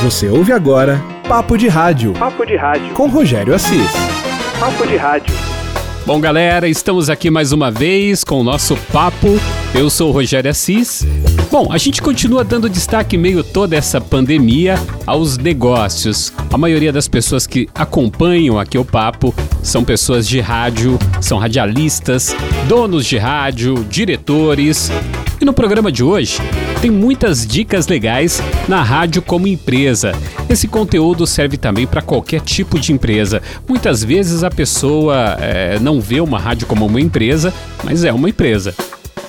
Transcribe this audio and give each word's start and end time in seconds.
Você 0.00 0.28
ouve 0.28 0.52
agora 0.52 1.02
Papo 1.28 1.58
de 1.58 1.66
Rádio. 1.66 2.12
Papo 2.12 2.46
de 2.46 2.54
Rádio. 2.54 2.94
Com 2.94 3.08
Rogério 3.08 3.52
Assis. 3.52 3.90
Papo 4.60 4.86
de 4.86 4.96
Rádio. 4.96 5.34
Bom, 6.06 6.20
galera, 6.20 6.68
estamos 6.68 7.10
aqui 7.10 7.28
mais 7.30 7.50
uma 7.50 7.68
vez 7.68 8.22
com 8.22 8.40
o 8.40 8.44
nosso 8.44 8.76
papo. 8.92 9.26
Eu 9.74 9.90
sou 9.90 10.10
o 10.10 10.12
Rogério 10.12 10.48
Assis. 10.48 11.04
Bom, 11.50 11.72
a 11.72 11.78
gente 11.78 12.00
continua 12.00 12.44
dando 12.44 12.70
destaque 12.70 13.18
meio 13.18 13.42
toda 13.42 13.74
essa 13.74 14.00
pandemia 14.00 14.76
aos 15.04 15.36
negócios. 15.36 16.32
A 16.52 16.56
maioria 16.56 16.92
das 16.92 17.08
pessoas 17.08 17.44
que 17.44 17.68
acompanham 17.74 18.56
aqui 18.56 18.78
o 18.78 18.84
papo 18.84 19.34
são 19.64 19.82
pessoas 19.82 20.28
de 20.28 20.38
rádio, 20.38 20.96
são 21.20 21.38
radialistas, 21.38 22.36
donos 22.68 23.04
de 23.04 23.18
rádio, 23.18 23.84
diretores. 23.90 24.92
E 25.40 25.44
no 25.44 25.52
programa 25.52 25.90
de 25.90 26.04
hoje, 26.04 26.38
tem 26.80 26.90
muitas 26.90 27.44
dicas 27.44 27.88
legais 27.88 28.40
na 28.68 28.82
rádio 28.82 29.20
como 29.20 29.48
empresa. 29.48 30.12
Esse 30.48 30.68
conteúdo 30.68 31.26
serve 31.26 31.56
também 31.56 31.86
para 31.86 32.00
qualquer 32.00 32.40
tipo 32.40 32.78
de 32.78 32.92
empresa. 32.92 33.42
Muitas 33.68 34.04
vezes 34.04 34.44
a 34.44 34.50
pessoa 34.50 35.36
é, 35.40 35.78
não 35.80 36.00
vê 36.00 36.20
uma 36.20 36.38
rádio 36.38 36.66
como 36.66 36.86
uma 36.86 37.00
empresa, 37.00 37.52
mas 37.82 38.04
é 38.04 38.12
uma 38.12 38.28
empresa. 38.28 38.74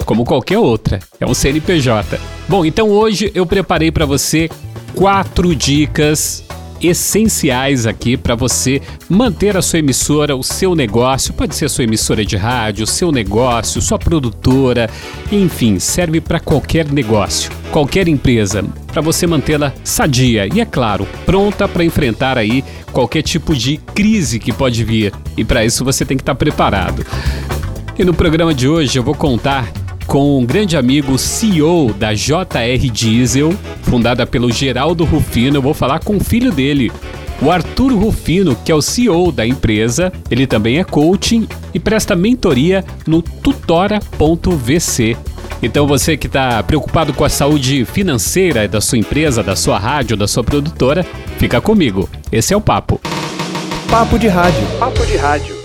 Como 0.06 0.26
qualquer 0.26 0.60
outra, 0.60 1.00
é 1.20 1.26
um 1.26 1.34
CNPJ. 1.34 2.20
Bom, 2.48 2.64
então 2.66 2.90
hoje 2.90 3.32
eu 3.34 3.46
preparei 3.46 3.92
para 3.92 4.06
você 4.06 4.50
quatro 4.94 5.56
dicas 5.56 6.44
essenciais 6.82 7.86
aqui 7.86 8.16
para 8.18 8.36
você 8.36 8.82
manter 9.10 9.58
a 9.58 9.62
sua 9.62 9.80
emissora, 9.80 10.36
o 10.36 10.44
seu 10.44 10.76
negócio, 10.76 11.34
pode 11.34 11.56
ser 11.56 11.66
a 11.66 11.70
sua 11.70 11.84
emissora 11.84 12.26
de 12.26 12.38
rádio, 12.38 12.84
o 12.84 12.88
seu 12.88 13.12
negócio, 13.12 13.82
sua 13.82 14.00
produtora, 14.00 14.90
enfim, 15.32 15.80
serve 15.80 16.22
para 16.22 16.40
qualquer 16.40 16.92
negócio, 16.92 17.52
qualquer 17.72 18.08
empresa, 18.08 18.64
para 18.88 19.02
você 19.02 19.28
mantê-la 19.28 19.74
sadia 19.84 20.48
e 20.54 20.60
é 20.60 20.66
claro, 20.66 21.08
pronta 21.26 21.68
para 21.68 21.84
enfrentar 21.84 22.38
aí 22.38 22.64
qualquer 22.92 23.22
tipo 23.22 23.56
de 23.56 23.78
crise 23.78 24.40
que 24.40 24.52
pode 24.52 24.84
vir. 24.84 25.14
E 25.38 25.44
para 25.44 25.64
isso 25.64 25.86
você 25.86 26.06
tem 26.06 26.18
que 26.18 26.24
estar 26.24 26.34
tá 26.34 26.38
preparado. 26.38 27.06
E 27.98 28.06
no 28.06 28.14
programa 28.14 28.54
de 28.54 28.68
hoje 28.68 28.98
eu 28.98 29.04
vou 29.04 29.14
contar 29.14 29.70
com 30.10 30.40
um 30.40 30.46
grande 30.46 30.76
amigo 30.76 31.20
CEO 31.20 31.94
da 31.94 32.16
JR 32.16 32.92
Diesel, 32.92 33.54
fundada 33.84 34.26
pelo 34.26 34.52
Geraldo 34.52 35.06
Rufino. 35.06 35.58
Eu 35.58 35.62
vou 35.62 35.74
falar 35.74 36.00
com 36.00 36.18
o 36.18 36.20
filho 36.20 36.52
dele, 36.52 36.92
o 37.40 37.52
Arthur 37.52 37.94
Rufino, 37.94 38.56
que 38.56 38.72
é 38.72 38.76
o 38.76 38.82
CEO 38.82 39.32
da 39.32 39.46
empresa. 39.46 40.12
Ele 40.30 40.48
também 40.48 40.80
é 40.80 40.84
coaching 40.84 41.48
e 41.76 41.80
presta 41.80 42.16
mentoria 42.16 42.84
no 43.06 43.22
tutora.vc. 43.22 45.16
Então 45.62 45.86
você 45.86 46.18
que 46.18 46.26
está 46.26 46.64
preocupado 46.64 47.14
com 47.14 47.24
a 47.24 47.30
saúde 47.30 47.86
financeira 47.86 48.68
da 48.68 48.82
sua 48.82 48.98
empresa, 48.98 49.44
da 49.44 49.56
sua 49.56 49.78
rádio, 49.78 50.18
da 50.18 50.28
sua 50.28 50.44
produtora, 50.44 51.06
fica 51.38 51.62
comigo. 51.62 52.10
Esse 52.32 52.52
é 52.52 52.58
o 52.58 52.62
papo. 52.62 53.00
Papo 53.88 54.18
de 54.18 54.28
rádio. 54.28 54.66
Papo 54.80 55.06
de 55.06 55.18
rádio. 55.18 55.56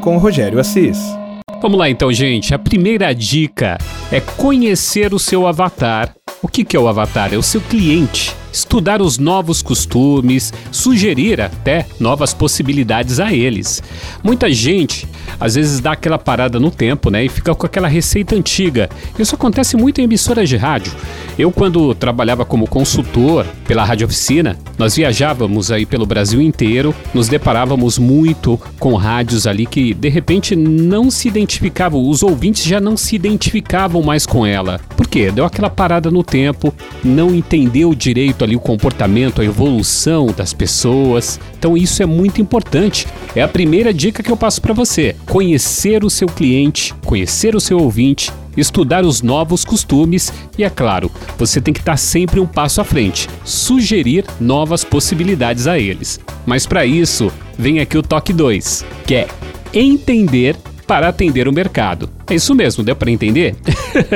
Com 0.00 0.16
Rogério 0.16 0.60
Assis. 0.60 1.21
Vamos 1.62 1.78
lá 1.78 1.88
então, 1.88 2.12
gente. 2.12 2.52
A 2.52 2.58
primeira 2.58 3.14
dica 3.14 3.78
é 4.10 4.20
conhecer 4.20 5.14
o 5.14 5.18
seu 5.18 5.46
avatar. 5.46 6.12
O 6.42 6.48
que, 6.48 6.64
que 6.64 6.76
é 6.76 6.80
o 6.80 6.88
avatar? 6.88 7.32
É 7.32 7.36
o 7.36 7.42
seu 7.42 7.60
cliente 7.60 8.34
estudar 8.52 9.00
os 9.00 9.18
novos 9.18 9.62
costumes, 9.62 10.52
sugerir 10.70 11.40
até 11.40 11.86
novas 11.98 12.34
possibilidades 12.34 13.18
a 13.18 13.32
eles. 13.32 13.82
Muita 14.22 14.52
gente 14.52 15.08
às 15.42 15.56
vezes 15.56 15.80
dá 15.80 15.92
aquela 15.92 16.18
parada 16.18 16.60
no 16.60 16.70
tempo, 16.70 17.10
né, 17.10 17.24
e 17.24 17.28
fica 17.28 17.52
com 17.54 17.66
aquela 17.66 17.88
receita 17.88 18.36
antiga. 18.36 18.88
Isso 19.18 19.34
acontece 19.34 19.76
muito 19.76 20.00
em 20.00 20.04
emissoras 20.04 20.48
de 20.48 20.56
rádio. 20.56 20.92
Eu 21.38 21.50
quando 21.50 21.94
trabalhava 21.94 22.44
como 22.44 22.68
consultor 22.68 23.46
pela 23.66 23.84
Rádio 23.84 24.06
Oficina, 24.06 24.56
nós 24.78 24.94
viajávamos 24.94 25.72
aí 25.72 25.84
pelo 25.84 26.06
Brasil 26.06 26.40
inteiro, 26.40 26.94
nos 27.12 27.26
deparávamos 27.28 27.98
muito 27.98 28.60
com 28.78 28.94
rádios 28.94 29.46
ali 29.46 29.66
que 29.66 29.94
de 29.94 30.08
repente 30.08 30.54
não 30.54 31.10
se 31.10 31.28
identificavam, 31.28 32.08
os 32.08 32.22
ouvintes 32.22 32.64
já 32.64 32.80
não 32.80 32.96
se 32.96 33.16
identificavam 33.16 34.02
mais 34.02 34.26
com 34.26 34.46
ela. 34.46 34.80
Por 34.96 35.08
quê? 35.08 35.30
Deu 35.30 35.44
aquela 35.44 35.70
parada 35.70 36.10
no 36.10 36.22
tempo, 36.22 36.72
não 37.02 37.34
entendeu 37.34 37.94
direito 37.94 38.41
ali 38.42 38.56
o 38.56 38.60
comportamento, 38.60 39.40
a 39.40 39.44
evolução 39.44 40.26
das 40.26 40.52
pessoas. 40.52 41.40
Então 41.58 41.76
isso 41.76 42.02
é 42.02 42.06
muito 42.06 42.40
importante. 42.40 43.06
É 43.34 43.42
a 43.42 43.48
primeira 43.48 43.92
dica 43.92 44.22
que 44.22 44.30
eu 44.30 44.36
passo 44.36 44.60
para 44.60 44.74
você: 44.74 45.16
conhecer 45.26 46.04
o 46.04 46.10
seu 46.10 46.28
cliente, 46.28 46.94
conhecer 47.04 47.54
o 47.54 47.60
seu 47.60 47.78
ouvinte, 47.78 48.30
estudar 48.56 49.04
os 49.04 49.22
novos 49.22 49.64
costumes 49.64 50.32
e, 50.56 50.64
é 50.64 50.70
claro, 50.70 51.10
você 51.38 51.60
tem 51.60 51.72
que 51.72 51.80
estar 51.80 51.96
sempre 51.96 52.40
um 52.40 52.46
passo 52.46 52.80
à 52.80 52.84
frente, 52.84 53.28
sugerir 53.44 54.24
novas 54.40 54.84
possibilidades 54.84 55.66
a 55.66 55.78
eles. 55.78 56.20
Mas 56.44 56.66
para 56.66 56.84
isso, 56.84 57.32
vem 57.58 57.80
aqui 57.80 57.96
o 57.96 58.02
toque 58.02 58.32
2, 58.32 58.84
que 59.06 59.14
é 59.14 59.28
entender 59.72 60.56
para 60.92 61.08
atender 61.08 61.48
o 61.48 61.52
mercado. 61.54 62.06
É 62.28 62.34
isso 62.34 62.54
mesmo, 62.54 62.84
deu 62.84 62.94
para 62.94 63.10
entender? 63.10 63.56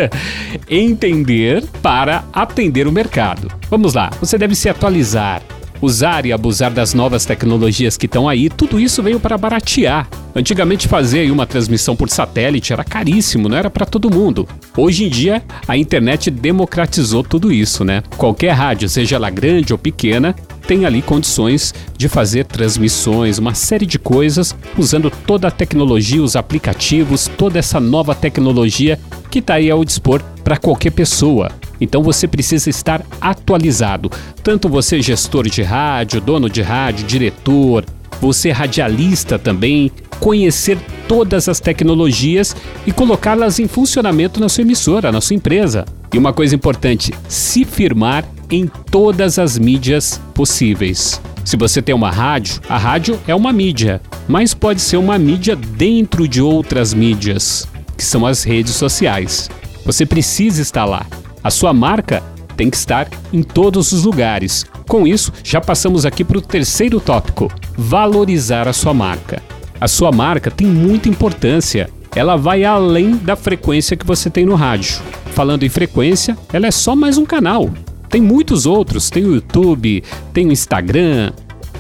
entender 0.69 1.65
para 1.81 2.23
atender 2.31 2.87
o 2.87 2.93
mercado. 2.93 3.51
Vamos 3.71 3.95
lá, 3.95 4.11
você 4.21 4.37
deve 4.37 4.55
se 4.55 4.69
atualizar, 4.69 5.41
usar 5.81 6.27
e 6.27 6.35
abusar 6.35 6.71
das 6.71 6.93
novas 6.93 7.25
tecnologias 7.25 7.97
que 7.97 8.05
estão 8.05 8.29
aí, 8.29 8.51
tudo 8.51 8.79
isso 8.79 9.03
veio 9.03 9.19
para 9.19 9.39
baratear. 9.39 10.07
Antigamente 10.37 10.87
fazer 10.87 11.31
uma 11.31 11.47
transmissão 11.47 11.97
por 11.97 12.11
satélite 12.11 12.71
era 12.71 12.85
caríssimo, 12.85 13.49
não 13.49 13.57
era 13.57 13.71
para 13.71 13.87
todo 13.87 14.15
mundo. 14.15 14.47
Hoje 14.77 15.07
em 15.07 15.09
dia, 15.09 15.43
a 15.67 15.79
internet 15.79 16.31
democratizou 16.31 17.25
tudo 17.25 17.51
isso, 17.51 17.83
né? 17.83 18.03
Qualquer 18.19 18.51
rádio, 18.51 18.87
seja 18.87 19.17
ela 19.17 19.31
grande 19.31 19.73
ou 19.73 19.79
pequena, 19.79 20.37
tem 20.69 20.85
ali 20.85 21.01
condições 21.01 21.73
de 21.97 22.07
fazer 22.07 22.45
transmissões, 22.45 23.39
uma 23.39 23.55
série 23.55 23.87
de 23.87 23.99
coisas, 23.99 24.55
usando 24.77 25.11
toda 25.11 25.49
a 25.49 25.51
tecnologia, 25.51 26.23
os 26.23 26.37
aplicativos, 26.37 27.31
toda 27.39 27.59
essa 27.59 27.81
nova 27.81 28.15
tecnologia 28.15 29.01
que 29.31 29.39
está 29.39 29.55
aí 29.55 29.71
ao 29.71 29.83
dispor 29.87 30.23
para 30.45 30.59
qualquer 30.59 30.91
pessoa. 30.91 31.51
Então 31.81 32.03
você 32.03 32.29
precisa 32.29 32.69
estar 32.69 33.03
atualizado. 33.21 34.11
Tanto 34.43 34.69
você, 34.69 35.01
gestor 35.01 35.49
de 35.49 35.63
rádio, 35.63 36.21
dono 36.21 36.51
de 36.51 36.61
rádio, 36.61 37.07
diretor, 37.07 37.87
você 38.21 38.51
radialista 38.51 39.39
também, 39.39 39.91
conhecer 40.19 40.79
todas 41.07 41.49
as 41.49 41.61
tecnologias 41.61 42.57
e 42.87 42.93
colocá-las 42.93 43.59
em 43.59 43.69
funcionamento 43.69 44.41
na 44.41 44.49
sua 44.49 44.63
emissora, 44.63 45.13
na 45.13 45.21
sua 45.21 45.37
empresa. 45.37 45.85
E 46.13 46.19
uma 46.19 46.33
coisa 46.33 46.55
importante, 46.55 47.13
se 47.29 47.65
firmar 47.65 48.25
em 48.51 48.67
todas 48.91 49.39
as 49.39 49.59
mídias 49.59 50.21
possíveis. 50.35 51.21
Se 51.45 51.57
você 51.57 51.81
tem 51.81 51.95
uma 51.95 52.11
rádio, 52.11 52.61
a 52.69 52.77
rádio 52.77 53.21
é 53.27 53.35
uma 53.35 53.53
mídia, 53.53 54.01
mas 54.27 54.55
pode 54.55 54.81
ser 54.81 54.97
uma 54.97 55.19
mídia 55.19 55.55
dentro 55.55 56.27
de 56.27 56.41
outras 56.41 56.93
mídias, 56.93 57.69
que 57.97 58.05
são 58.05 58.27
as 58.27 58.43
redes 58.43 58.75
sociais. 58.75 59.49
Você 59.85 60.05
precisa 60.05 60.61
estar 60.61 60.85
lá. 60.85 61.07
A 61.45 61.51
sua 61.51 61.73
marca 61.73 62.23
tem 62.57 62.71
que 62.71 62.77
estar 62.77 63.09
em 63.33 63.43
todos 63.43 63.93
os 63.93 64.05
lugares. 64.05 64.65
Com 64.89 65.07
isso, 65.07 65.33
já 65.45 65.61
passamos 65.61 66.07
aqui 66.07 66.25
para 66.25 66.39
o 66.39 66.43
terceiro 66.43 66.99
tópico: 66.99 67.53
valorizar 67.77 68.67
a 68.67 68.73
sua 68.73 68.95
marca. 68.95 69.43
A 69.81 69.87
sua 69.87 70.11
marca 70.11 70.51
tem 70.51 70.67
muita 70.67 71.09
importância. 71.09 71.91
Ela 72.15 72.37
vai 72.37 72.65
além 72.65 73.17
da 73.17 73.37
frequência 73.37 73.97
que 73.97 74.07
você 74.07 74.31
tem 74.31 74.47
no 74.47 74.55
rádio. 74.55 75.03
Falando 75.33 75.65
em 75.65 75.69
frequência, 75.69 76.37
ela 76.51 76.67
é 76.67 76.71
só 76.71 76.97
mais 76.97 77.19
um 77.19 77.27
canal. 77.27 77.71
Tem 78.09 78.23
muitos 78.23 78.65
outros, 78.65 79.11
tem 79.11 79.25
o 79.25 79.35
YouTube, 79.35 80.03
tem 80.33 80.47
o 80.47 80.53
Instagram, 80.53 81.33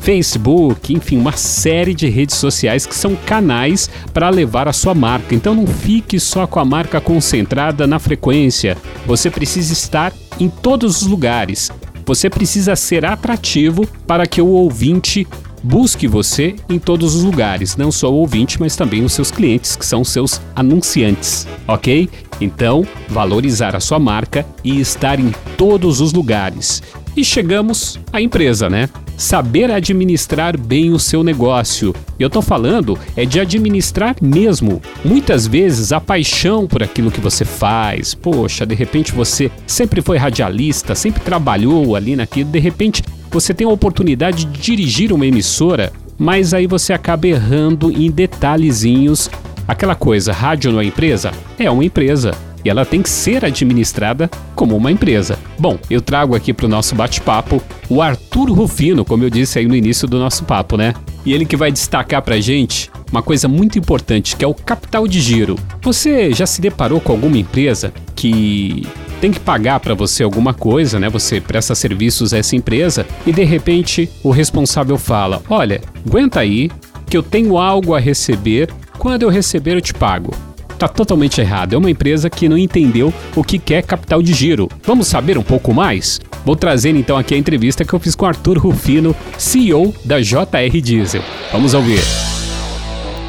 Facebook, 0.07 0.95
enfim, 0.95 1.19
uma 1.19 1.33
série 1.33 1.93
de 1.93 2.09
redes 2.09 2.37
sociais 2.37 2.87
que 2.87 2.95
são 2.95 3.17
canais 3.17 3.91
para 4.15 4.31
levar 4.31 4.69
a 4.69 4.73
sua 4.73 4.95
marca. 4.95 5.35
Então 5.35 5.53
não 5.53 5.67
fique 5.67 6.21
só 6.21 6.47
com 6.47 6.61
a 6.61 6.65
marca 6.65 7.01
concentrada 7.01 7.89
na 7.89 7.99
frequência. 7.99 8.77
Você 9.05 9.29
precisa 9.29 9.73
estar 9.73 10.13
em 10.39 10.49
todos 10.49 11.03
os 11.03 11.09
lugares. 11.09 11.73
Você 12.07 12.31
precisa 12.31 12.77
ser 12.77 13.05
atrativo 13.05 13.85
para 14.07 14.29
que 14.29 14.41
o 14.41 14.47
ouvinte 14.47 15.27
busque 15.61 16.07
você 16.07 16.55
em 16.69 16.79
todos 16.79 17.17
os 17.17 17.25
lugares, 17.25 17.77
não 17.77 17.91
só 17.91 18.09
o 18.09 18.15
ouvinte, 18.15 18.61
mas 18.61 18.77
também 18.77 19.05
os 19.05 19.13
seus 19.13 19.33
clientes, 19.33 19.75
que 19.75 19.85
são 19.85 20.05
seus 20.05 20.41
anunciantes, 20.55 21.49
ok? 21.67 22.09
Então, 22.41 22.87
valorizar 23.09 23.75
a 23.75 23.81
sua 23.81 23.99
marca 23.99 24.47
e 24.63 24.79
estar 24.81 25.19
em 25.19 25.33
todos 25.57 26.01
os 26.01 26.13
lugares. 26.13 26.81
E 27.17 27.25
chegamos 27.25 27.99
à 28.13 28.21
empresa, 28.21 28.69
né? 28.69 28.91
Saber 29.17 29.71
administrar 29.71 30.59
bem 30.59 30.93
o 30.93 30.99
seu 30.99 31.25
negócio. 31.25 31.95
E 32.19 32.23
eu 32.23 32.29
tô 32.29 32.43
falando 32.43 32.99
é 33.17 33.25
de 33.25 33.41
administrar 33.41 34.15
mesmo. 34.21 34.83
Muitas 35.03 35.47
vezes 35.47 35.93
a 35.93 36.01
paixão 36.01 36.67
por 36.67 36.83
aquilo 36.83 37.11
que 37.11 37.21
você 37.21 37.43
faz, 37.43 38.13
poxa, 38.13 38.67
de 38.67 38.75
repente 38.75 39.13
você 39.13 39.51
sempre 39.67 40.03
foi 40.03 40.19
radialista, 40.19 40.95
sempre 40.95 41.23
trabalhou 41.23 41.97
ali 41.97 42.15
naquilo, 42.15 42.51
de 42.51 42.59
repente 42.59 43.03
você 43.31 43.55
tem 43.55 43.67
a 43.67 43.71
oportunidade 43.71 44.45
de 44.45 44.61
dirigir 44.61 45.11
uma 45.11 45.27
emissora, 45.27 45.91
mas 46.19 46.53
aí 46.53 46.67
você 46.67 46.93
acaba 46.93 47.27
errando 47.27 47.91
em 47.91 48.11
detalhezinhos. 48.11 49.31
Aquela 49.67 49.95
coisa, 49.95 50.35
rádio 50.35 50.71
não 50.71 50.81
é 50.81 50.85
empresa? 50.85 51.33
É 51.59 51.71
uma 51.71 51.85
empresa. 51.85 52.33
E 52.67 52.69
ela 52.69 52.85
tem 52.85 53.01
que 53.01 53.09
ser 53.09 53.45
administrada 53.45 54.29
como 54.57 54.77
uma 54.77 54.91
empresa. 54.91 55.39
Bom, 55.57 55.79
eu 55.89 56.01
trago 56.01 56.35
aqui 56.35 56.53
para 56.53 56.67
o 56.67 56.69
nosso 56.69 56.97
bate-papo 56.97 57.63
o 57.89 58.03
Arthur 58.03 58.51
Rufino, 58.51 59.05
como 59.05 59.23
eu 59.23 59.31
disse 59.31 59.61
aí 59.61 59.67
no 59.67 59.77
início 59.77 60.09
do 60.09 60.19
nosso 60.19 60.45
papo, 60.45 60.77
né? 60.77 60.93
E 61.25 61.33
ele 61.33 61.47
que 61.47 61.57
vai 61.57 61.71
destacar 61.71 62.23
para 62.23 62.41
gente 62.41 62.91
uma 63.11 63.23
coisa 63.23 63.47
muito 63.47 63.79
importante, 63.79 64.35
que 64.35 64.45
é 64.45 64.49
o 64.49 64.55
capital 64.55 65.07
de 65.07 65.21
giro. 65.21 65.57
Você 65.81 66.33
já 66.33 66.45
se 66.45 66.61
deparou 66.61 67.01
com 67.01 67.13
alguma 67.13 67.39
empresa 67.39 67.93
que 68.17 68.85
tem 69.21 69.31
que 69.31 69.39
pagar 69.39 69.79
para 69.79 69.95
você 69.95 70.25
alguma 70.25 70.53
coisa, 70.53 70.99
né? 70.99 71.09
Você 71.09 71.41
presta 71.41 71.73
serviços 71.73 72.35
a 72.35 72.39
essa 72.39 72.57
empresa 72.57 73.07
e 73.25 73.33
de 73.33 73.45
repente 73.45 74.11
o 74.25 74.31
responsável 74.31 74.99
fala: 74.99 75.41
"Olha, 75.49 75.81
aguenta 76.05 76.41
aí 76.41 76.69
que 77.09 77.17
eu 77.17 77.23
tenho 77.23 77.57
algo 77.57 77.95
a 77.95 78.01
receber, 78.01 78.69
quando 78.99 79.23
eu 79.23 79.29
receber 79.29 79.77
eu 79.77 79.81
te 79.81 79.95
pago". 79.95 80.35
Tá 80.79 80.89
totalmente 80.89 81.41
errado. 81.41 81.75
É 81.75 81.79
uma 81.79 81.91
empresa 81.91 82.29
que 82.29 82.49
não 82.49 82.59
entendeu 82.59 83.13
o 83.35 83.43
que 83.43 83.75
é 83.75 83.81
capital 83.81 84.23
de 84.23 84.33
giro. 84.35 84.69
Vamos 84.83 85.07
saber 85.07 85.39
um 85.39 85.43
pouco 85.43 85.73
mais? 85.73 86.21
Vou 86.45 86.55
trazer 86.55 86.95
então 86.95 87.17
aqui 87.17 87.35
a 87.35 87.39
entrevista 87.39 87.85
que 87.85 87.93
eu 87.93 88.01
fiz 88.01 88.15
com 88.15 88.27
Arthur 88.27 88.59
Rufino, 88.59 89.17
CEO 89.39 89.95
da 90.05 90.21
JR 90.21 90.81
Diesel. 90.83 91.23
Vamos 91.53 91.75
ouvir 91.75 92.01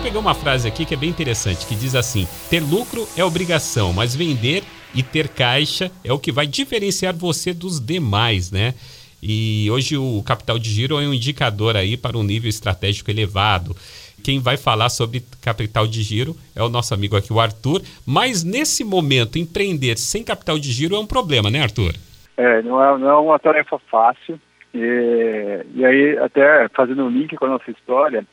pegar 0.08 0.20
uma 0.20 0.34
frase 0.34 0.66
aqui 0.66 0.86
que 0.86 0.94
é 0.94 0.98
bem 0.98 1.10
interessante, 1.10 1.66
que 1.66 1.76
diz 1.76 1.94
assim: 1.94 2.26
ter 2.50 2.62
lucro 2.62 3.06
é 3.18 3.26
obrigação, 3.26 3.92
mas 3.92 4.16
vender 4.16 4.64
e 4.96 5.04
ter 5.04 5.28
caixa 5.28 5.92
é 6.02 6.14
o 6.14 6.18
que 6.18 6.32
vai 6.32 6.48
diferenciar 6.48 7.14
você 7.14 7.54
dos 7.54 7.78
demais, 7.78 8.50
né? 8.50 8.74
E 9.22 9.70
hoje 9.70 9.98
o 9.98 10.24
capital 10.24 10.58
de 10.58 10.70
giro 10.72 11.00
é 11.00 11.08
um 11.08 11.14
indicador 11.14 11.76
aí 11.76 11.98
para 11.98 12.18
um 12.18 12.24
nível 12.24 12.50
estratégico 12.50 13.12
elevado. 13.12 13.76
Quem 14.28 14.42
vai 14.42 14.58
falar 14.58 14.90
sobre 14.90 15.24
capital 15.42 15.88
de 15.88 16.02
giro 16.02 16.36
é 16.54 16.62
o 16.62 16.68
nosso 16.68 16.94
amigo 16.94 17.16
aqui, 17.16 17.32
o 17.32 17.40
Arthur. 17.40 17.82
Mas 18.06 18.44
nesse 18.44 18.84
momento, 18.84 19.40
empreender 19.40 19.98
sem 19.98 20.22
capital 20.22 20.60
de 20.60 20.70
giro 20.70 20.98
é 20.98 21.00
um 21.00 21.08
problema, 21.08 21.50
né, 21.50 21.62
Arthur? 21.64 21.94
É, 22.36 22.62
não 22.62 22.84
é, 22.84 22.98
não 22.98 23.10
é 23.10 23.16
uma 23.16 23.40
tarefa 23.40 23.80
fácil. 23.90 24.38
E, 24.74 25.66
e 25.74 25.86
aí, 25.86 26.18
até 26.18 26.68
fazendo 26.76 27.06
um 27.06 27.10
link 27.10 27.38
com 27.38 27.46
a 27.46 27.52
nossa 27.52 27.72
história, 27.72 28.26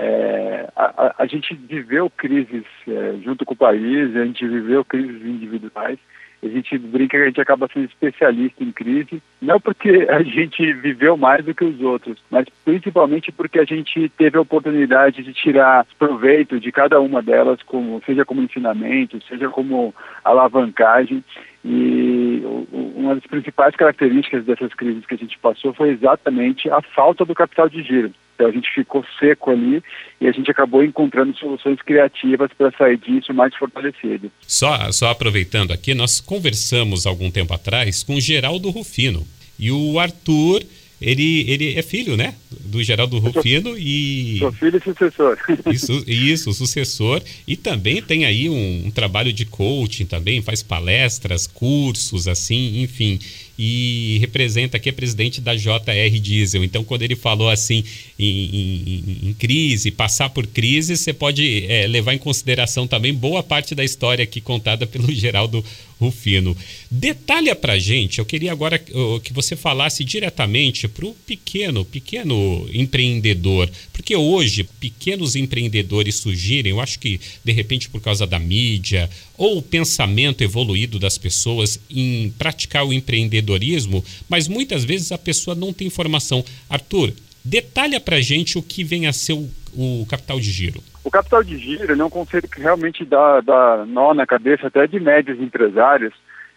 é, 0.00 0.68
a, 0.76 1.14
a, 1.18 1.26
gente 1.26 1.54
viveu 1.54 2.08
crises 2.08 2.64
é, 2.86 3.16
junto 3.24 3.44
com 3.44 3.52
o 3.52 3.56
país, 3.56 4.14
a 4.14 4.24
gente 4.24 4.46
viveu 4.46 4.84
crises 4.84 5.20
individuais. 5.26 5.98
A 6.40 6.46
gente 6.46 6.78
brinca 6.78 7.16
que 7.16 7.22
a 7.24 7.26
gente 7.26 7.40
acaba 7.40 7.68
sendo 7.72 7.86
especialista 7.86 8.62
em 8.62 8.70
crise, 8.70 9.20
não 9.42 9.60
porque 9.60 10.06
a 10.08 10.22
gente 10.22 10.72
viveu 10.74 11.16
mais 11.16 11.44
do 11.44 11.52
que 11.52 11.64
os 11.64 11.80
outros, 11.80 12.22
mas 12.30 12.46
principalmente 12.64 13.32
porque 13.32 13.58
a 13.58 13.64
gente 13.64 14.08
teve 14.10 14.38
a 14.38 14.42
oportunidade 14.42 15.24
de 15.24 15.32
tirar 15.32 15.84
proveito 15.98 16.60
de 16.60 16.70
cada 16.70 17.00
uma 17.00 17.20
delas, 17.20 17.60
como, 17.64 18.00
seja 18.06 18.24
como 18.24 18.40
ensinamento, 18.40 19.20
seja 19.24 19.48
como 19.48 19.92
alavancagem. 20.24 21.24
E 21.70 22.42
uma 22.72 23.14
das 23.14 23.26
principais 23.26 23.76
características 23.76 24.46
dessas 24.46 24.72
crises 24.72 25.04
que 25.04 25.14
a 25.14 25.18
gente 25.18 25.38
passou 25.38 25.74
foi 25.74 25.90
exatamente 25.90 26.70
a 26.70 26.80
falta 26.80 27.26
do 27.26 27.34
capital 27.34 27.68
de 27.68 27.82
giro. 27.82 28.10
Então 28.34 28.46
a 28.46 28.52
gente 28.52 28.72
ficou 28.72 29.04
seco 29.18 29.50
ali 29.50 29.82
e 30.18 30.26
a 30.26 30.32
gente 30.32 30.50
acabou 30.50 30.82
encontrando 30.82 31.36
soluções 31.36 31.82
criativas 31.82 32.50
para 32.56 32.70
sair 32.70 32.96
disso 32.96 33.34
mais 33.34 33.54
fortalecido. 33.54 34.32
Só, 34.40 34.90
só 34.92 35.10
aproveitando 35.10 35.72
aqui, 35.72 35.92
nós 35.92 36.20
conversamos 36.20 37.04
algum 37.04 37.30
tempo 37.30 37.52
atrás 37.52 38.02
com 38.02 38.18
Geraldo 38.18 38.70
Rufino 38.70 39.26
e 39.58 39.70
o 39.70 39.98
Arthur 39.98 40.62
ele, 41.00 41.44
ele 41.48 41.78
é 41.78 41.82
filho, 41.82 42.16
né? 42.16 42.34
Do 42.50 42.82
Geraldo 42.82 43.18
Rufino 43.18 43.76
e. 43.78 44.38
Sou 44.38 44.52
filho 44.52 44.78
e 44.78 44.82
sucessor. 44.82 45.38
Isso, 45.72 46.04
isso, 46.06 46.52
sucessor. 46.52 47.22
E 47.46 47.56
também 47.56 48.02
tem 48.02 48.24
aí 48.24 48.48
um, 48.48 48.86
um, 48.86 48.90
trabalho 48.90 49.32
de 49.32 49.44
coaching 49.44 50.06
também, 50.06 50.42
faz 50.42 50.62
palestras, 50.62 51.46
cursos, 51.46 52.26
assim, 52.26 52.82
enfim 52.82 53.18
e 53.58 54.18
representa 54.20 54.76
aqui 54.76 54.88
é 54.88 54.92
presidente 54.92 55.40
da 55.40 55.54
JR 55.56 56.20
Diesel. 56.22 56.62
Então, 56.62 56.84
quando 56.84 57.02
ele 57.02 57.16
falou 57.16 57.50
assim 57.50 57.82
em, 58.16 58.26
em, 58.26 59.28
em 59.30 59.34
crise, 59.34 59.90
passar 59.90 60.30
por 60.30 60.46
crise, 60.46 60.96
você 60.96 61.12
pode 61.12 61.66
é, 61.66 61.86
levar 61.88 62.14
em 62.14 62.18
consideração 62.18 62.86
também 62.86 63.12
boa 63.12 63.42
parte 63.42 63.74
da 63.74 63.84
história 63.84 64.22
aqui 64.22 64.40
contada 64.40 64.86
pelo 64.86 65.10
Geraldo 65.12 65.64
Rufino. 66.00 66.56
Detalha 66.90 67.56
para 67.56 67.78
gente, 67.78 68.18
eu 68.18 68.24
queria 68.24 68.52
agora 68.52 68.78
que 68.78 69.32
você 69.32 69.56
falasse 69.56 70.04
diretamente 70.04 70.86
para 70.86 71.06
o 71.06 71.14
pequeno, 71.26 71.84
pequeno 71.84 72.68
empreendedor, 72.72 73.68
porque 73.92 74.14
hoje 74.14 74.64
pequenos 74.64 75.34
empreendedores 75.34 76.16
surgirem, 76.16 76.70
eu 76.70 76.80
acho 76.80 76.98
que 76.98 77.20
de 77.44 77.52
repente 77.52 77.88
por 77.88 78.00
causa 78.00 78.26
da 78.26 78.38
mídia 78.38 79.10
ou 79.36 79.58
o 79.58 79.62
pensamento 79.62 80.42
evoluído 80.42 80.98
das 80.98 81.18
pessoas 81.18 81.80
em 81.90 82.32
praticar 82.38 82.86
o 82.86 82.92
empreendedorismo, 82.92 84.04
mas 84.28 84.48
muitas 84.48 84.84
vezes 84.84 85.12
a 85.12 85.18
pessoa 85.18 85.54
não 85.54 85.72
tem 85.72 85.86
informação. 85.86 86.44
Arthur, 86.68 87.12
detalha 87.44 88.00
para 88.00 88.20
gente 88.20 88.58
o 88.58 88.62
que 88.62 88.84
vem 88.84 89.06
a 89.06 89.12
ser 89.12 89.32
o, 89.32 89.48
o, 89.76 90.06
capital 90.06 90.38
de 90.38 90.50
giro. 90.50 90.80
O 91.04 91.10
capital 91.10 91.42
de 91.42 91.56
giro 91.58 91.92
é 91.92 92.04
um 92.04 92.10
conceito 92.10 92.48
que 92.48 92.60
realmente 92.60 93.04
dá, 93.04 93.40
dá 93.40 93.84
nó 93.86 94.14
na 94.14 94.26
cabeça 94.26 94.66
até 94.66 94.86
de 94.86 94.98
médios 95.00 95.40
empresários, 95.40 96.14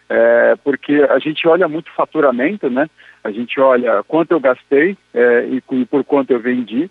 é, 0.09 0.55
porque 0.63 0.93
a 1.09 1.19
gente 1.19 1.47
olha 1.47 1.67
muito 1.67 1.91
faturamento, 1.91 2.69
né? 2.69 2.89
A 3.23 3.31
gente 3.31 3.59
olha 3.59 4.03
quanto 4.03 4.31
eu 4.31 4.39
gastei 4.39 4.97
é, 5.13 5.45
e, 5.45 5.63
e 5.71 5.85
por 5.85 6.03
quanto 6.03 6.31
eu 6.31 6.39
vendi, 6.39 6.89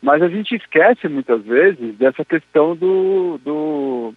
mas 0.00 0.22
a 0.22 0.28
gente 0.28 0.54
esquece 0.54 1.08
muitas 1.08 1.42
vezes 1.44 1.94
dessa 1.96 2.24
questão 2.24 2.74
do, 2.74 3.38
do 3.44 4.14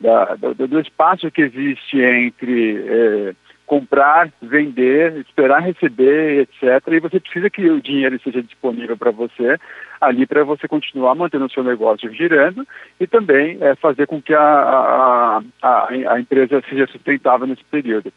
da, 0.00 0.34
do, 0.34 0.54
do, 0.54 0.80
espaço 0.80 1.30
que 1.30 1.42
existe 1.42 2.00
entre 2.00 2.84
é, 2.86 3.34
comprar, 3.66 4.30
vender, 4.42 5.16
esperar 5.18 5.62
receber, 5.62 6.40
etc. 6.42 6.86
E 6.88 7.00
você 7.00 7.18
precisa 7.18 7.48
que 7.48 7.68
o 7.68 7.80
dinheiro 7.80 8.16
esteja 8.16 8.42
disponível 8.42 8.96
para 8.96 9.10
você 9.10 9.58
ali 10.00 10.26
para 10.26 10.44
você 10.44 10.68
continuar 10.68 11.14
mantendo 11.14 11.46
o 11.46 11.50
seu 11.50 11.64
negócio 11.64 12.12
girando 12.12 12.66
e 13.00 13.06
também 13.06 13.56
é, 13.60 13.74
fazer 13.76 14.06
com 14.06 14.20
que 14.20 14.34
a, 14.34 14.40
a, 14.40 15.42
a, 15.62 15.88
a, 15.88 16.20
empresa 16.20 16.62
seja 16.68 16.86
sustentável 16.88 17.46
nesse 17.46 17.64
período. 17.64 18.12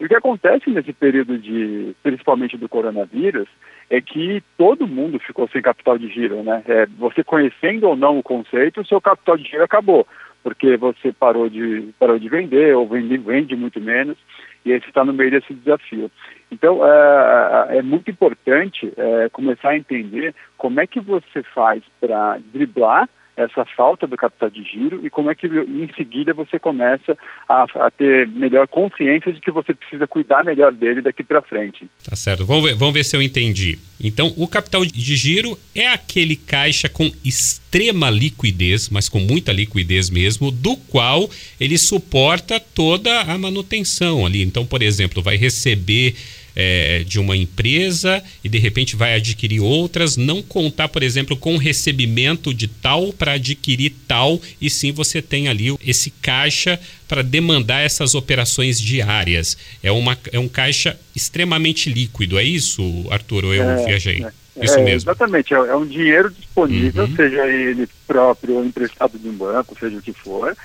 E 0.00 0.04
o 0.04 0.08
que 0.08 0.14
acontece 0.14 0.70
nesse 0.70 0.92
período 0.92 1.36
de, 1.38 1.94
principalmente 2.02 2.56
do 2.56 2.68
coronavírus, 2.68 3.48
é 3.90 4.00
que 4.00 4.42
todo 4.56 4.86
mundo 4.86 5.18
ficou 5.18 5.48
sem 5.48 5.60
capital 5.60 5.98
de 5.98 6.08
giro, 6.08 6.42
né? 6.42 6.62
É, 6.66 6.86
você 6.98 7.22
conhecendo 7.22 7.88
ou 7.88 7.96
não 7.96 8.18
o 8.18 8.22
conceito, 8.22 8.80
o 8.80 8.86
seu 8.86 9.00
capital 9.00 9.36
de 9.36 9.44
giro 9.44 9.64
acabou 9.64 10.06
porque 10.42 10.76
você 10.76 11.12
parou 11.12 11.48
de, 11.48 11.90
parou 11.98 12.18
de 12.18 12.28
vender 12.28 12.74
ou 12.74 12.88
vende, 12.88 13.16
vende 13.18 13.54
muito 13.54 13.80
menos, 13.80 14.18
e 14.64 14.72
aí 14.72 14.80
você 14.80 14.88
está 14.88 15.04
no 15.04 15.12
meio 15.12 15.30
desse 15.30 15.52
desafio. 15.54 16.10
Então, 16.50 16.80
é, 16.86 17.78
é 17.78 17.82
muito 17.82 18.10
importante 18.10 18.92
é, 18.96 19.28
começar 19.30 19.70
a 19.70 19.76
entender 19.76 20.34
como 20.56 20.80
é 20.80 20.86
que 20.86 21.00
você 21.00 21.42
faz 21.42 21.82
para 22.00 22.38
driblar 22.52 23.08
essa 23.36 23.64
falta 23.64 24.06
do 24.06 24.16
capital 24.16 24.50
de 24.50 24.62
giro 24.62 25.04
e 25.04 25.10
como 25.10 25.30
é 25.30 25.34
que 25.34 25.46
em 25.46 25.88
seguida 25.96 26.34
você 26.34 26.58
começa 26.58 27.16
a, 27.48 27.64
a 27.86 27.90
ter 27.90 28.28
melhor 28.28 28.68
consciência 28.68 29.32
de 29.32 29.40
que 29.40 29.50
você 29.50 29.72
precisa 29.72 30.06
cuidar 30.06 30.44
melhor 30.44 30.72
dele 30.72 31.00
daqui 31.00 31.22
para 31.22 31.40
frente. 31.40 31.88
Tá 32.04 32.14
certo. 32.14 32.44
Vamos 32.44 32.64
ver, 32.64 32.74
vamos 32.74 32.94
ver 32.94 33.04
se 33.04 33.16
eu 33.16 33.22
entendi. 33.22 33.78
Então, 34.02 34.32
o 34.36 34.48
capital 34.48 34.84
de 34.84 35.16
giro 35.16 35.56
é 35.74 35.88
aquele 35.88 36.34
caixa 36.36 36.88
com 36.88 37.10
extrema 37.24 38.10
liquidez, 38.10 38.88
mas 38.90 39.08
com 39.08 39.20
muita 39.20 39.52
liquidez 39.52 40.10
mesmo, 40.10 40.50
do 40.50 40.76
qual 40.76 41.30
ele 41.60 41.78
suporta 41.78 42.58
toda 42.58 43.20
a 43.22 43.38
manutenção 43.38 44.26
ali. 44.26 44.42
Então, 44.42 44.66
por 44.66 44.82
exemplo, 44.82 45.22
vai 45.22 45.36
receber 45.36 46.16
é, 46.54 47.02
de 47.04 47.18
uma 47.18 47.36
empresa 47.36 48.22
e 48.42 48.48
de 48.48 48.58
repente 48.58 48.96
vai 48.96 49.14
adquirir 49.14 49.60
outras, 49.60 50.16
não 50.16 50.42
contar, 50.42 50.88
por 50.88 51.02
exemplo, 51.02 51.36
com 51.36 51.54
o 51.54 51.58
recebimento 51.58 52.52
de 52.52 52.68
tal 52.68 53.12
para 53.12 53.32
adquirir 53.32 53.94
tal, 54.06 54.40
e 54.60 54.68
sim 54.68 54.92
você 54.92 55.22
tem 55.22 55.48
ali 55.48 55.74
esse 55.84 56.10
caixa 56.10 56.78
para 57.08 57.22
demandar 57.22 57.80
essas 57.80 58.14
operações 58.14 58.80
diárias. 58.80 59.56
É, 59.82 59.92
uma, 59.92 60.16
é 60.32 60.38
um 60.38 60.48
caixa 60.48 60.98
extremamente 61.14 61.90
líquido, 61.90 62.38
é 62.38 62.44
isso, 62.44 62.82
Arthur? 63.10 63.44
Ou 63.44 63.54
eu 63.54 63.62
é, 63.62 63.84
viajei? 63.86 64.24
É, 64.24 64.64
isso 64.64 64.80
mesmo. 64.80 65.10
Exatamente, 65.10 65.54
é, 65.54 65.56
é, 65.56 65.76
um 65.76 65.86
dinheiro 65.86 66.30
disponível, 66.30 67.04
uhum. 67.04 67.16
seja 67.16 67.46
ele 67.46 67.88
próprio 68.06 68.56
ou 68.56 68.64
emprestado 68.64 69.18
de 69.18 69.28
um 69.28 69.32
banco, 69.32 69.76
seja 69.78 69.96
o 69.96 70.02
que 70.02 70.12
for, 70.12 70.56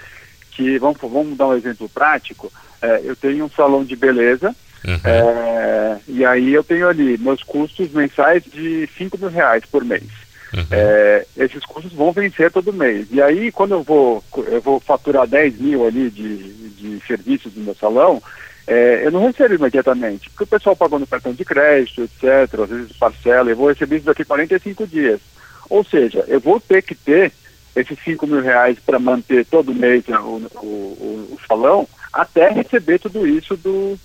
que, 0.52 0.78
vamos, 0.80 0.98
vamos 1.00 1.38
dar 1.38 1.48
um 1.48 1.54
exemplo 1.54 1.88
prático, 1.88 2.52
é, 2.82 3.02
eu 3.04 3.16
tenho 3.16 3.46
um 3.46 3.50
salão 3.50 3.84
de 3.84 3.96
beleza, 3.96 4.56
Uhum. 4.86 5.00
É, 5.04 5.98
e 6.08 6.26
aí 6.26 6.54
eu 6.54 6.64
tenho 6.64 6.88
ali 6.88 7.18
meus 7.18 7.44
custos 7.44 7.92
mensais 7.92 8.44
de 8.44 8.88
5 8.98 9.18
mil 9.18 9.30
reais 9.30 9.64
por 9.72 9.84
mês. 9.84 10.04
Uhum. 10.54 10.66
É, 10.72 11.26
esses 11.36 11.66
custos 11.66 11.94
vão 11.94 12.12
vencer 12.12 12.52
todo 12.52 12.72
mês. 12.74 13.08
E 13.12 13.22
aí, 13.22 13.52
quando 13.52 13.74
eu 13.74 13.84
vou, 13.84 14.24
eu 14.48 14.62
vou 14.62 14.80
faturar 14.80 15.28
10 15.28 15.60
mil 15.60 15.86
ali 15.86 16.10
de, 16.10 16.70
de 16.72 17.02
serviços 17.06 17.54
no 17.56 17.64
meu 17.64 17.76
salão, 17.76 18.22
é, 18.66 19.06
eu 19.06 19.12
não 19.12 19.26
recebo 19.26 19.56
imediatamente, 19.56 20.30
porque 20.30 20.44
o 20.44 20.48
pessoal 20.48 20.76
pagou 20.76 21.00
no 21.00 21.08
cartão 21.08 21.34
de 21.34 21.46
crédito, 21.46 22.04
etc., 22.04 22.60
às 22.62 22.70
vezes 22.70 22.98
parcela, 22.98 23.50
eu 23.50 23.56
vou 23.56 23.70
receber 23.70 23.98
isso 23.98 24.06
daqui 24.06 24.26
45 24.26 24.86
dias. 24.88 25.22
Ou 25.70 25.84
seja, 25.86 26.24
eu 26.28 26.40
vou 26.40 26.60
ter 26.60 26.82
que 26.82 26.96
ter 26.96 27.32
esses 27.76 27.98
5 28.04 28.26
mil 28.28 28.42
reais 28.42 28.78
para 28.86 29.00
manter 29.00 29.46
todo 29.46 29.74
mês 29.74 30.04
o, 30.10 30.14
o, 30.14 30.66
o, 30.66 31.36
o 31.36 31.40
salão 31.48 31.88
até 32.12 32.50
receber 32.50 33.00
tudo 33.00 33.28
isso 33.28 33.56
do, 33.56 33.98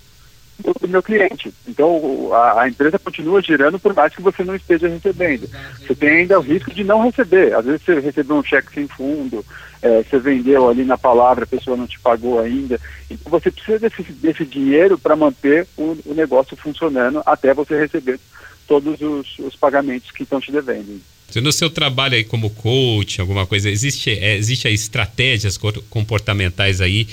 do, 0.59 0.73
do 0.79 0.87
meu 0.87 1.01
cliente. 1.01 1.53
Então 1.67 2.33
a, 2.33 2.61
a, 2.61 2.69
empresa 2.69 2.99
continua 2.99 3.41
girando 3.41 3.79
por 3.79 3.93
mais 3.93 4.13
que 4.13 4.21
você 4.21 4.43
não 4.43 4.55
esteja 4.55 4.87
recebendo. 4.87 5.49
Você 5.79 5.95
tem 5.95 6.09
ainda 6.09 6.39
o 6.39 6.43
risco 6.43 6.73
de 6.73 6.83
não 6.83 7.01
receber. 7.01 7.53
Às 7.55 7.65
vezes 7.65 7.81
você 7.83 7.99
recebeu 7.99 8.37
um 8.37 8.43
cheque 8.43 8.73
sem 8.73 8.87
fundo, 8.87 9.45
é, 9.81 10.03
você 10.03 10.19
vendeu 10.19 10.69
ali 10.69 10.83
na 10.83 10.97
palavra, 10.97 11.43
a 11.43 11.47
pessoa 11.47 11.77
não 11.77 11.87
te 11.87 11.99
pagou 11.99 12.39
ainda. 12.39 12.79
Então 13.09 13.31
você 13.31 13.51
precisa 13.51 13.79
desse, 13.79 14.03
desse 14.03 14.45
dinheiro 14.45 14.97
para 14.97 15.15
manter 15.15 15.67
o, 15.77 15.97
o 16.05 16.13
negócio 16.13 16.55
funcionando 16.55 17.21
até 17.25 17.53
você 17.53 17.77
receber 17.77 18.19
todos 18.67 19.01
os, 19.01 19.39
os 19.39 19.55
pagamentos 19.55 20.11
que 20.11 20.23
estão 20.23 20.39
te 20.39 20.51
devendo. 20.51 21.01
No 21.35 21.51
seu 21.51 21.69
trabalho 21.69 22.13
aí 22.15 22.23
como 22.23 22.49
coach, 22.51 23.19
alguma 23.19 23.47
coisa, 23.47 23.69
existe, 23.69 24.11
é, 24.11 24.37
existe 24.37 24.67
estratégias 24.67 25.57
comportamentais 25.89 26.79
aí 26.79 27.07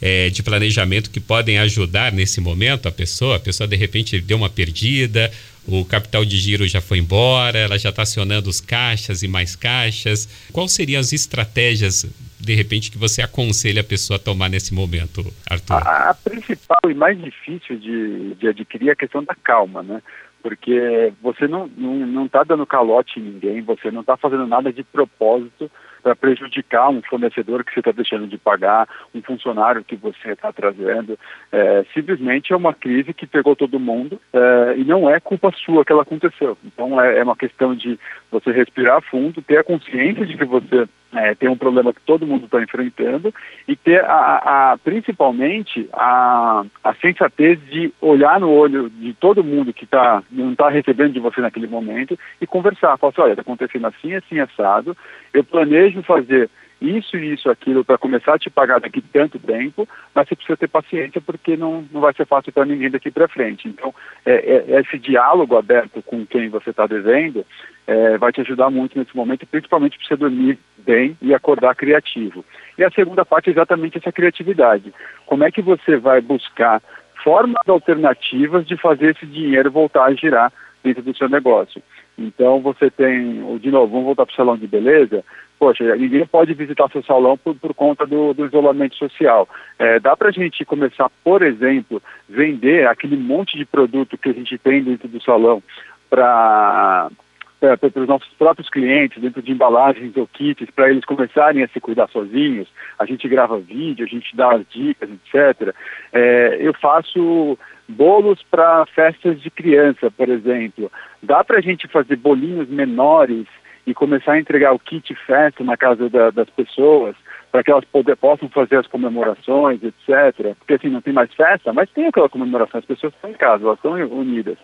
é, 0.00 0.28
de 0.30 0.42
planejamento 0.42 1.10
que 1.10 1.20
podem 1.20 1.58
ajudar 1.58 2.12
nesse 2.12 2.40
momento 2.40 2.88
a 2.88 2.92
pessoa? 2.92 3.36
A 3.36 3.40
pessoa 3.40 3.66
de 3.66 3.76
repente 3.76 4.20
deu 4.20 4.36
uma 4.36 4.50
perdida, 4.50 5.30
o 5.66 5.84
capital 5.84 6.24
de 6.24 6.36
giro 6.36 6.66
já 6.66 6.80
foi 6.80 6.98
embora, 6.98 7.58
ela 7.58 7.78
já 7.78 7.90
está 7.90 8.02
acionando 8.02 8.48
os 8.48 8.60
caixas 8.60 9.22
e 9.22 9.28
mais 9.28 9.56
caixas. 9.56 10.28
Quais 10.52 10.72
seriam 10.72 11.00
as 11.00 11.12
estratégias, 11.12 12.06
de 12.38 12.54
repente, 12.54 12.90
que 12.90 12.98
você 12.98 13.20
aconselha 13.22 13.80
a 13.80 13.84
pessoa 13.84 14.16
a 14.16 14.20
tomar 14.20 14.48
nesse 14.48 14.72
momento, 14.72 15.24
Arthur? 15.48 15.74
A, 15.76 16.10
a 16.10 16.14
principal 16.14 16.78
e 16.88 16.94
mais 16.94 17.20
difícil 17.20 17.78
de, 17.78 18.34
de 18.34 18.48
adquirir 18.48 18.90
é 18.90 18.92
a 18.92 18.96
questão 18.96 19.24
da 19.24 19.34
calma, 19.34 19.82
né? 19.82 20.02
porque 20.46 21.12
você 21.20 21.48
não 21.48 21.66
está 21.66 21.80
não, 21.80 22.06
não 22.06 22.28
tá 22.28 22.44
dando 22.44 22.64
calote 22.64 23.18
em 23.18 23.22
ninguém, 23.24 23.62
você 23.62 23.90
não 23.90 24.02
está 24.02 24.16
fazendo 24.16 24.46
nada 24.46 24.72
de 24.72 24.84
propósito 24.84 25.68
para 26.06 26.14
prejudicar 26.14 26.88
um 26.88 27.02
fornecedor 27.02 27.64
que 27.64 27.74
você 27.74 27.80
está 27.80 27.90
deixando 27.90 28.28
de 28.28 28.38
pagar, 28.38 28.88
um 29.12 29.20
funcionário 29.20 29.82
que 29.82 29.96
você 29.96 30.30
está 30.30 30.52
trazendo. 30.52 31.18
É, 31.50 31.84
simplesmente 31.92 32.52
é 32.52 32.56
uma 32.56 32.72
crise 32.72 33.12
que 33.12 33.26
pegou 33.26 33.56
todo 33.56 33.80
mundo 33.80 34.20
é, 34.32 34.74
e 34.76 34.84
não 34.84 35.10
é 35.10 35.18
culpa 35.18 35.50
sua 35.50 35.84
que 35.84 35.90
ela 35.90 36.02
aconteceu. 36.02 36.56
Então 36.64 37.00
é, 37.00 37.18
é 37.18 37.24
uma 37.24 37.34
questão 37.34 37.74
de 37.74 37.98
você 38.30 38.52
respirar 38.52 39.02
fundo, 39.02 39.42
ter 39.42 39.58
a 39.58 39.64
consciência 39.64 40.24
de 40.24 40.36
que 40.36 40.44
você 40.44 40.86
é, 41.16 41.34
tem 41.34 41.48
um 41.48 41.56
problema 41.56 41.92
que 41.92 42.00
todo 42.02 42.26
mundo 42.26 42.44
está 42.44 42.62
enfrentando 42.62 43.32
e 43.66 43.74
ter 43.76 44.04
a, 44.04 44.72
a, 44.72 44.78
principalmente 44.78 45.88
a, 45.92 46.64
a 46.84 46.94
sensatez 46.94 47.58
de 47.70 47.92
olhar 48.00 48.38
no 48.40 48.50
olho 48.50 48.90
de 48.90 49.14
todo 49.14 49.44
mundo 49.44 49.72
que 49.72 49.86
tá, 49.86 50.22
não 50.30 50.52
está 50.52 50.68
recebendo 50.68 51.12
de 51.12 51.20
você 51.20 51.40
naquele 51.40 51.66
momento 51.66 52.18
e 52.40 52.46
conversar, 52.46 52.96
falar 52.98 53.12
assim, 53.12 53.22
olha, 53.22 53.32
está 53.32 53.42
acontecendo 53.42 53.86
assim, 53.86 54.14
assim, 54.14 54.38
assado, 54.40 54.96
eu 55.32 55.44
planejo 55.44 56.02
fazer 56.02 56.50
isso 56.80 57.16
e 57.16 57.32
isso, 57.32 57.48
aquilo 57.48 57.84
para 57.84 57.96
começar 57.96 58.34
a 58.34 58.38
te 58.38 58.50
pagar 58.50 58.80
daqui 58.80 59.00
tanto 59.00 59.38
tempo, 59.38 59.88
mas 60.14 60.28
você 60.28 60.36
precisa 60.36 60.56
ter 60.56 60.68
paciência 60.68 61.20
porque 61.20 61.56
não, 61.56 61.86
não 61.90 62.00
vai 62.02 62.12
ser 62.12 62.26
fácil 62.26 62.52
para 62.52 62.66
ninguém 62.66 62.90
daqui 62.90 63.10
para 63.10 63.28
frente. 63.28 63.66
Então, 63.66 63.94
é, 64.24 64.34
é, 64.34 64.80
esse 64.80 64.98
diálogo 64.98 65.56
aberto 65.56 66.02
com 66.02 66.26
quem 66.26 66.48
você 66.48 66.70
está 66.70 66.86
devendo 66.86 67.46
é, 67.86 68.18
vai 68.18 68.30
te 68.30 68.40
ajudar 68.42 68.70
muito 68.70 68.98
nesse 68.98 69.16
momento, 69.16 69.46
principalmente 69.46 69.96
para 69.98 70.06
você 70.06 70.16
dormir 70.16 70.58
bem 70.78 71.16
e 71.22 71.34
acordar 71.34 71.74
criativo. 71.74 72.44
E 72.76 72.84
a 72.84 72.90
segunda 72.90 73.24
parte 73.24 73.48
é 73.48 73.52
exatamente 73.52 73.96
essa 73.96 74.12
criatividade. 74.12 74.92
Como 75.24 75.44
é 75.44 75.50
que 75.50 75.62
você 75.62 75.96
vai 75.96 76.20
buscar 76.20 76.82
formas 77.24 77.66
alternativas 77.66 78.66
de 78.66 78.76
fazer 78.76 79.16
esse 79.16 79.26
dinheiro 79.26 79.70
voltar 79.70 80.04
a 80.04 80.14
girar 80.14 80.52
dentro 80.84 81.02
do 81.02 81.16
seu 81.16 81.28
negócio? 81.28 81.82
Então 82.18 82.60
você 82.60 82.90
tem, 82.90 83.58
de 83.58 83.70
novo, 83.70 83.92
vamos 83.92 84.06
voltar 84.06 84.24
para 84.26 84.32
o 84.32 84.36
salão 84.36 84.56
de 84.56 84.66
beleza, 84.66 85.24
poxa, 85.58 85.96
ninguém 85.96 86.26
pode 86.26 86.54
visitar 86.54 86.90
seu 86.90 87.02
salão 87.02 87.36
por, 87.36 87.54
por 87.54 87.74
conta 87.74 88.06
do, 88.06 88.32
do, 88.32 88.46
isolamento 88.46 88.96
social. 88.96 89.48
É, 89.78 89.98
dá 90.00 90.16
para 90.16 90.28
a 90.28 90.32
gente 90.32 90.64
começar, 90.64 91.10
por 91.22 91.42
exemplo, 91.42 92.02
vender 92.28 92.86
aquele 92.86 93.16
monte 93.16 93.56
de 93.56 93.64
produto 93.64 94.18
que 94.18 94.30
a 94.30 94.32
gente 94.32 94.56
tem 94.58 94.82
dentro 94.82 95.08
do 95.08 95.22
salão 95.22 95.62
para 96.08 97.10
é, 97.60 97.98
os 97.98 98.08
nossos 98.08 98.28
próprios 98.34 98.68
clientes, 98.68 99.20
dentro 99.20 99.40
de 99.40 99.50
embalagens 99.50 100.16
ou 100.16 100.26
kits, 100.26 100.70
para 100.74 100.90
eles 100.90 101.04
começarem 101.04 101.62
a 101.62 101.68
se 101.68 101.80
cuidar 101.80 102.08
sozinhos. 102.08 102.68
A 102.98 103.06
gente 103.06 103.28
grava 103.28 103.58
vídeo, 103.58 104.04
a 104.04 104.08
gente 104.08 104.36
dá 104.36 104.52
as 104.52 104.62
dicas, 104.68 105.08
etc. 105.10 105.74
É, 106.12 106.58
eu 106.60 106.74
faço 106.74 107.58
bolos 107.88 108.42
para 108.50 108.84
festas 108.86 109.40
de 109.40 109.50
criança, 109.50 110.10
por 110.10 110.28
exemplo. 110.28 110.90
Dá 111.22 111.42
para 111.44 111.58
a 111.58 111.62
gente 111.62 111.88
fazer 111.88 112.16
bolinhos 112.16 112.68
menores 112.68 113.46
e 113.86 113.94
começar 113.94 114.32
a 114.32 114.38
entregar 114.38 114.72
o 114.72 114.78
kit 114.78 115.14
festa 115.26 115.62
na 115.62 115.76
casa 115.76 116.10
da, 116.10 116.30
das 116.30 116.50
pessoas, 116.50 117.14
para 117.52 117.62
que 117.62 117.70
elas 117.70 117.84
poder, 117.84 118.16
possam 118.16 118.48
fazer 118.48 118.76
as 118.76 118.86
comemorações, 118.86 119.80
etc. 119.82 120.54
Porque 120.58 120.74
assim, 120.74 120.88
não 120.88 121.00
tem 121.00 121.12
mais 121.12 121.32
festa, 121.32 121.72
mas 121.72 121.88
tem 121.90 122.06
aquela 122.06 122.28
comemoração, 122.28 122.80
as 122.80 122.84
pessoas 122.84 123.14
estão 123.14 123.30
em 123.30 123.34
casa, 123.34 123.64
elas 123.64 123.78
estão 123.78 123.92
unidas. 123.92 124.58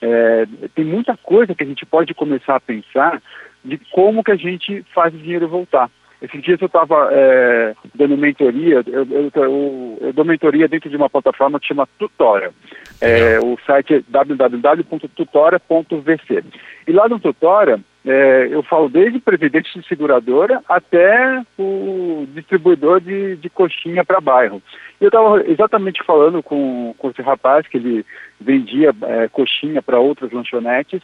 É, 0.00 0.46
tem 0.74 0.84
muita 0.84 1.16
coisa 1.16 1.54
que 1.54 1.64
a 1.64 1.66
gente 1.66 1.84
pode 1.84 2.14
começar 2.14 2.56
a 2.56 2.60
pensar 2.60 3.20
de 3.64 3.78
como 3.90 4.22
que 4.22 4.30
a 4.30 4.36
gente 4.36 4.84
faz 4.94 5.12
o 5.14 5.18
dinheiro 5.18 5.48
voltar. 5.48 5.90
Esses 6.20 6.42
dias 6.42 6.60
eu 6.60 6.66
estava 6.66 7.08
é, 7.12 7.76
dando 7.94 8.16
mentoria, 8.16 8.82
eu, 8.86 9.06
eu, 9.08 9.30
eu, 9.34 9.98
eu, 10.00 10.12
dou 10.12 10.24
mentoria 10.24 10.66
dentro 10.66 10.90
de 10.90 10.96
uma 10.96 11.08
plataforma 11.08 11.60
que 11.60 11.68
chama 11.68 11.88
Tutora. 11.96 12.50
É, 13.00 13.38
o 13.38 13.56
site 13.64 13.94
é 13.94 14.02
www.tutora.vc. 14.08 14.84
E 16.88 16.92
lá 16.92 17.08
no 17.08 17.20
Tutora, 17.20 17.78
é, 18.04 18.48
eu 18.50 18.62
falo 18.62 18.88
desde 18.88 19.18
presidente 19.20 19.78
de 19.78 19.86
seguradora 19.86 20.62
até 20.68 21.42
o 21.58 22.26
distribuidor 22.34 23.00
de, 23.00 23.36
de 23.36 23.50
coxinha 23.50 24.04
para 24.04 24.20
bairro. 24.20 24.62
Eu 25.00 25.08
estava 25.08 25.42
exatamente 25.46 26.02
falando 26.04 26.42
com, 26.42 26.94
com 26.96 27.10
esse 27.10 27.22
rapaz 27.22 27.66
que 27.66 27.76
ele 27.76 28.06
vendia 28.40 28.94
é, 29.02 29.28
coxinha 29.28 29.82
para 29.82 29.98
outras 29.98 30.32
lanchonetes 30.32 31.02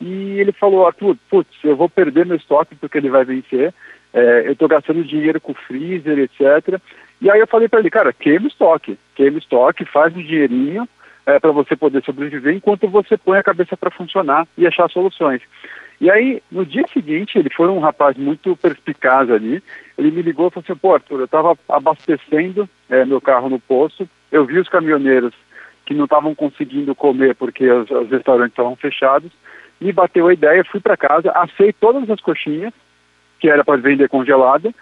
e 0.00 0.40
ele 0.40 0.52
falou, 0.52 0.86
Arthur, 0.86 1.16
putz, 1.28 1.50
eu 1.62 1.76
vou 1.76 1.88
perder 1.88 2.26
meu 2.26 2.36
estoque 2.36 2.74
porque 2.74 2.98
ele 2.98 3.10
vai 3.10 3.24
vencer 3.24 3.72
é, 4.12 4.46
eu 4.46 4.52
estou 4.52 4.68
gastando 4.68 5.04
dinheiro 5.04 5.40
com 5.40 5.54
freezer, 5.54 6.18
etc. 6.18 6.80
E 7.20 7.30
aí 7.30 7.38
eu 7.38 7.46
falei 7.46 7.68
para 7.68 7.80
ele, 7.80 7.90
cara, 7.90 8.12
queima 8.12 8.46
o 8.46 8.48
estoque, 8.48 8.98
queima 9.14 9.36
o 9.36 9.38
estoque, 9.38 9.84
faz 9.84 10.14
o 10.14 10.22
dinheirinho 10.22 10.88
é, 11.26 11.38
para 11.38 11.52
você 11.52 11.76
poder 11.76 12.02
sobreviver 12.02 12.54
enquanto 12.54 12.88
você 12.88 13.16
põe 13.16 13.38
a 13.38 13.42
cabeça 13.42 13.76
para 13.76 13.90
funcionar 13.90 14.46
e 14.56 14.66
achar 14.66 14.90
soluções. 14.90 15.42
E 16.00 16.10
aí, 16.10 16.42
no 16.50 16.64
dia 16.64 16.86
seguinte, 16.92 17.38
ele 17.38 17.50
foi 17.50 17.68
um 17.68 17.78
rapaz 17.78 18.16
muito 18.16 18.56
perspicaz 18.56 19.30
ali, 19.30 19.62
ele 19.98 20.10
me 20.10 20.22
ligou 20.22 20.48
e 20.48 20.50
falou 20.50 20.64
assim, 20.66 20.78
pô, 20.78 20.94
Arthur, 20.94 21.18
eu 21.20 21.24
estava 21.26 21.58
abastecendo 21.68 22.68
é, 22.88 23.04
meu 23.04 23.20
carro 23.20 23.50
no 23.50 23.60
posto, 23.60 24.08
eu 24.32 24.46
vi 24.46 24.58
os 24.58 24.68
caminhoneiros 24.68 25.34
que 25.84 25.92
não 25.92 26.04
estavam 26.04 26.34
conseguindo 26.34 26.94
comer 26.94 27.34
porque 27.34 27.70
os, 27.70 27.90
os 27.90 28.08
restaurantes 28.10 28.52
estavam 28.52 28.76
fechados, 28.76 29.30
me 29.80 29.92
bateu 29.92 30.28
a 30.28 30.32
ideia, 30.32 30.64
fui 30.64 30.80
para 30.80 30.96
casa, 30.96 31.32
assei 31.32 31.72
todas 31.72 32.08
as 32.08 32.20
coxinhas, 32.20 32.72
que 33.38 33.48
era 33.48 33.64
para 33.64 33.80
vender 33.80 34.08
congelada. 34.08 34.72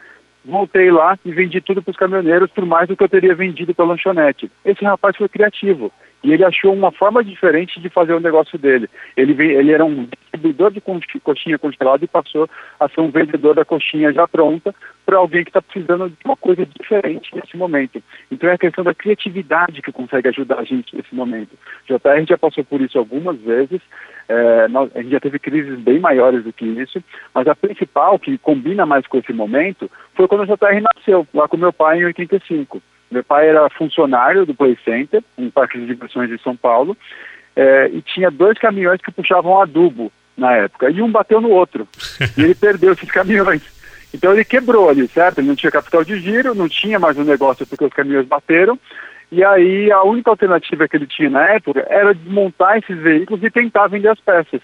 Voltei 0.45 0.91
lá 0.91 1.19
e 1.25 1.33
vendi 1.33 1.61
tudo 1.61 1.83
para 1.83 1.91
os 1.91 1.97
caminhoneiros 1.97 2.51
por 2.51 2.65
mais 2.65 2.89
do 2.89 2.97
que 2.97 3.05
eu 3.05 3.09
teria 3.09 3.35
vendido 3.35 3.75
para 3.75 3.85
lanchonete. 3.85 4.51
Esse 4.65 4.85
rapaz 4.85 5.17
foi 5.17 5.29
criativo 5.29 5.93
e 6.23 6.33
ele 6.33 6.45
achou 6.45 6.73
uma 6.73 6.91
forma 6.91 7.23
diferente 7.23 7.81
de 7.81 7.89
fazer 7.89 8.13
o 8.13 8.21
negócio 8.21 8.59
dele. 8.59 8.89
Ele, 9.17 9.33
ele 9.53 9.73
era 9.73 9.85
um 9.85 10.05
distribuidor 10.05 10.73
de 10.73 10.81
coxinha 11.21 11.59
congelada 11.59 12.05
e 12.05 12.09
passou 12.09 12.49
a 12.79 12.89
ser 12.89 13.01
um 13.01 13.11
vendedor 13.11 13.55
da 13.55 13.65
coxinha 13.65 14.13
já 14.13 14.27
pronta 14.27 14.75
para 15.07 15.17
alguém 15.17 15.43
que 15.43 15.51
está 15.51 15.63
precisando 15.63 16.11
de 16.11 16.17
uma 16.25 16.37
coisa 16.37 16.67
diferente 16.67 17.35
nesse 17.35 17.57
momento. 17.57 18.03
Então 18.31 18.51
é 18.51 18.55
a 18.55 18.59
questão 18.59 18.85
da 18.85 18.95
criatividade 18.95 19.81
que 19.81 19.93
consegue 19.93 20.29
ajudar 20.29 20.59
a 20.59 20.65
gente 20.65 20.95
nesse 20.95 21.15
momento. 21.15 21.57
JR 21.87 22.25
já 22.29 22.37
passou 22.37 22.65
por 22.65 22.81
isso 22.81 22.99
algumas 22.99 23.39
vezes, 23.41 23.81
é, 24.29 24.69
nós, 24.69 24.95
a 24.95 25.01
gente 25.01 25.13
já 25.13 25.21
teve 25.21 25.39
crises 25.39 25.79
bem 25.79 25.99
maiores 25.99 26.45
do 26.45 26.53
que 26.53 26.67
isso, 26.67 27.03
mas 27.35 27.47
a 27.47 27.55
principal, 27.55 28.19
que 28.19 28.37
combina 28.39 28.85
mais 28.85 29.07
com 29.07 29.17
esse 29.17 29.33
momento, 29.33 29.91
foi 30.15 30.29
quando 30.29 30.43
o 30.43 30.47
JR 30.47 30.83
nasceu, 30.95 31.27
lá 31.33 31.49
com 31.49 31.57
meu 31.57 31.73
pai 31.73 32.01
em 32.01 32.05
85. 32.05 32.83
Meu 33.11 33.25
pai 33.25 33.49
era 33.49 33.69
funcionário 33.71 34.45
do 34.45 34.55
Play 34.55 34.77
Center, 34.85 35.23
um 35.37 35.51
parque 35.51 35.79
de 35.79 35.87
diversões 35.87 36.29
de 36.29 36.41
São 36.43 36.57
Paulo, 36.57 36.97
é, 37.57 37.89
e 37.89 38.03
tinha 38.03 38.31
dois 38.31 38.59
caminhões 38.59 39.01
que 39.01 39.11
puxavam 39.11 39.61
adubo 39.61 40.13
na 40.37 40.53
época, 40.55 40.91
e 40.91 41.03
um 41.03 41.11
bateu 41.11 41.41
no 41.41 41.51
outro, 41.51 41.89
e 42.37 42.43
ele 42.43 42.55
perdeu 42.55 42.93
esses 42.93 43.11
caminhões. 43.11 43.63
Então 44.15 44.33
ele 44.33 44.45
quebrou 44.45 44.89
ali, 44.89 45.07
certo? 45.09 45.39
Ele 45.39 45.49
não 45.49 45.57
tinha 45.57 45.71
capital 45.71 46.05
de 46.05 46.19
giro, 46.19 46.55
não 46.55 46.69
tinha 46.69 46.99
mais 46.99 47.19
um 47.19 47.25
negócio 47.25 47.67
porque 47.67 47.85
os 47.85 47.93
caminhões 47.93 48.27
bateram, 48.27 48.79
e 49.31 49.45
aí 49.45 49.91
a 49.93 50.03
única 50.03 50.31
alternativa 50.31 50.89
que 50.89 50.97
ele 50.97 51.07
tinha 51.07 51.29
na 51.29 51.47
época 51.49 51.87
era 51.89 52.15
desmontar 52.15 52.79
esses 52.79 52.97
veículos 52.99 53.43
e 53.43 53.51
tentar 53.51 53.89
vender 53.89 54.09
as 54.09 54.21
peças. 54.21 54.61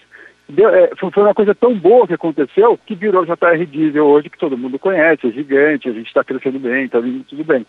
Deu, 0.47 0.69
é, 0.69 0.91
foi 0.95 1.23
uma 1.23 1.33
coisa 1.33 1.55
tão 1.55 1.73
boa 1.73 2.05
que 2.05 2.13
aconteceu 2.13 2.79
que 2.85 2.93
virou 2.93 3.25
JR 3.25 3.65
Diesel 3.65 4.05
hoje, 4.05 4.29
que 4.29 4.37
todo 4.37 4.57
mundo 4.57 4.77
conhece, 4.77 5.27
é 5.27 5.31
gigante, 5.31 5.89
a 5.89 5.91
gente 5.91 6.07
está 6.07 6.23
crescendo 6.23 6.59
bem, 6.59 6.85
está 6.85 6.99
vindo 6.99 7.23
tudo 7.23 7.43
bem. 7.43 7.65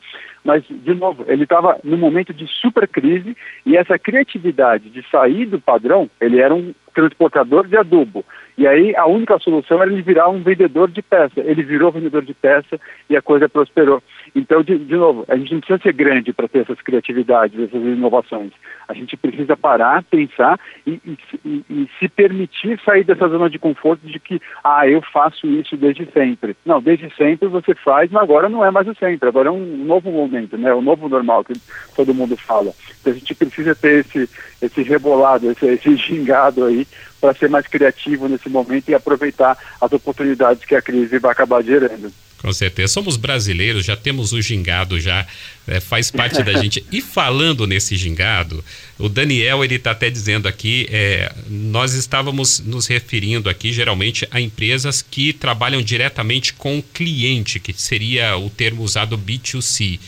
Mas, 0.46 0.62
de 0.68 0.94
novo, 0.94 1.24
ele 1.26 1.42
estava 1.42 1.76
num 1.82 1.96
momento 1.96 2.32
de 2.32 2.46
super 2.46 2.86
crise 2.86 3.36
e 3.66 3.76
essa 3.76 3.98
criatividade 3.98 4.88
de 4.90 5.04
sair 5.10 5.44
do 5.44 5.60
padrão, 5.60 6.08
ele 6.20 6.40
era 6.40 6.54
um 6.54 6.72
transportador 6.94 7.66
de 7.66 7.76
adubo. 7.76 8.24
E 8.56 8.66
aí 8.66 8.96
a 8.96 9.06
única 9.06 9.38
solução 9.38 9.82
era 9.82 9.92
ele 9.92 10.00
virar 10.00 10.30
um 10.30 10.42
vendedor 10.42 10.90
de 10.90 11.02
peça. 11.02 11.40
Ele 11.40 11.62
virou 11.62 11.92
vendedor 11.92 12.24
de 12.24 12.32
peça 12.32 12.80
e 13.10 13.16
a 13.16 13.20
coisa 13.20 13.48
prosperou. 13.48 14.02
Então, 14.34 14.62
de, 14.62 14.78
de 14.78 14.96
novo, 14.96 15.24
a 15.28 15.36
gente 15.36 15.52
não 15.52 15.60
precisa 15.60 15.82
ser 15.82 15.92
grande 15.92 16.32
para 16.32 16.48
ter 16.48 16.60
essas 16.60 16.80
criatividades, 16.80 17.60
essas 17.60 17.82
inovações. 17.82 18.52
A 18.88 18.94
gente 18.94 19.14
precisa 19.16 19.56
parar, 19.56 20.02
pensar 20.04 20.58
e, 20.86 21.00
e, 21.04 21.18
e, 21.44 21.64
e, 21.68 21.88
se 21.98 22.08
permitir 22.08 22.80
sair 22.82 23.04
dessa 23.04 23.28
zona 23.28 23.50
de 23.50 23.58
conforto 23.58 24.06
de 24.06 24.18
que, 24.18 24.40
ah, 24.64 24.88
eu 24.88 25.02
faço 25.02 25.46
isso 25.46 25.76
desde 25.76 26.06
sempre. 26.12 26.56
Não, 26.64 26.80
desde 26.80 27.14
sempre 27.14 27.48
você 27.48 27.74
faz, 27.74 28.10
mas 28.10 28.22
agora 28.22 28.48
não 28.48 28.64
é 28.64 28.70
mais 28.70 28.88
o 28.88 28.94
sempre. 28.94 29.28
Agora 29.28 29.48
é 29.48 29.52
um 29.52 29.84
novo 29.84 30.10
momento, 30.10 30.35
né? 30.56 30.72
O 30.74 30.82
novo 30.82 31.08
normal 31.08 31.44
que 31.44 31.54
todo 31.94 32.14
mundo 32.14 32.36
fala. 32.36 32.72
Então 33.00 33.12
a 33.12 33.16
gente 33.16 33.34
precisa 33.34 33.74
ter 33.74 34.04
esse, 34.04 34.28
esse 34.60 34.82
rebolado, 34.82 35.50
esse, 35.50 35.66
esse 35.66 35.96
gingado 35.96 36.64
aí 36.64 36.86
para 37.20 37.34
ser 37.34 37.48
mais 37.48 37.66
criativo 37.66 38.28
nesse 38.28 38.48
momento 38.48 38.88
e 38.88 38.94
aproveitar 38.94 39.56
as 39.80 39.92
oportunidades 39.92 40.64
que 40.64 40.74
a 40.74 40.82
crise 40.82 41.18
vai 41.18 41.32
acabar 41.32 41.62
gerando. 41.62 42.12
Com 42.38 42.52
certeza. 42.52 42.92
Somos 42.92 43.16
brasileiros, 43.16 43.84
já 43.84 43.96
temos 43.96 44.32
o 44.32 44.40
gingado, 44.40 45.00
já 45.00 45.26
é, 45.66 45.80
faz 45.80 46.10
parte 46.10 46.42
da 46.42 46.52
gente. 46.60 46.84
E 46.92 47.00
falando 47.00 47.66
nesse 47.66 47.96
gingado, 47.96 48.62
o 48.98 49.08
Daniel 49.08 49.64
ele 49.64 49.76
está 49.76 49.92
até 49.92 50.10
dizendo 50.10 50.46
aqui, 50.46 50.86
é, 50.90 51.32
nós 51.48 51.94
estávamos 51.94 52.60
nos 52.60 52.86
referindo 52.86 53.48
aqui 53.48 53.72
geralmente 53.72 54.28
a 54.30 54.40
empresas 54.40 55.02
que 55.02 55.32
trabalham 55.32 55.82
diretamente 55.82 56.52
com 56.52 56.78
o 56.78 56.82
cliente, 56.82 57.58
que 57.58 57.72
seria 57.72 58.36
o 58.36 58.50
termo 58.50 58.82
usado 58.82 59.18
B2C. 59.18 59.98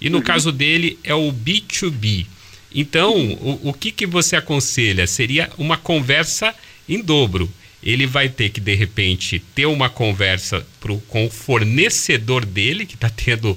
E 0.00 0.10
no 0.10 0.18
uhum. 0.18 0.24
caso 0.24 0.52
dele 0.52 0.98
é 1.02 1.14
o 1.14 1.32
B2B. 1.32 2.26
Então, 2.74 3.14
o, 3.14 3.70
o 3.70 3.72
que, 3.72 3.90
que 3.90 4.06
você 4.06 4.36
aconselha? 4.36 5.06
Seria 5.06 5.50
uma 5.56 5.76
conversa 5.76 6.54
em 6.88 7.00
dobro. 7.00 7.50
Ele 7.82 8.06
vai 8.06 8.28
ter 8.28 8.50
que, 8.50 8.60
de 8.60 8.74
repente, 8.74 9.38
ter 9.54 9.66
uma 9.66 9.88
conversa 9.88 10.66
pro, 10.80 10.98
com 11.08 11.26
o 11.26 11.30
fornecedor 11.30 12.44
dele, 12.44 12.84
que 12.84 12.94
está 12.94 13.08
tendo 13.08 13.56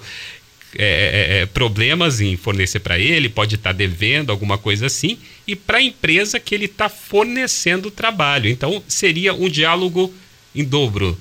é, 0.77 0.84
é, 0.84 1.41
é, 1.41 1.46
problemas 1.48 2.22
em 2.22 2.38
fornecer 2.38 2.79
para 2.79 3.00
ele, 3.00 3.27
pode 3.27 3.55
estar 3.55 3.72
tá 3.72 3.77
devendo 3.77 4.29
alguma 4.29 4.58
coisa 4.58 4.86
assim, 4.86 5.17
e 5.48 5.55
para 5.55 5.79
a 5.79 5.81
empresa 5.81 6.39
que 6.39 6.53
ele 6.53 6.65
está 6.65 6.88
fornecendo 6.88 7.88
o 7.88 7.91
trabalho. 7.91 8.50
Então, 8.50 8.84
seria 8.88 9.34
um 9.34 9.50
diálogo 9.50 10.13
em 10.53 10.63
dobro. 10.63 11.17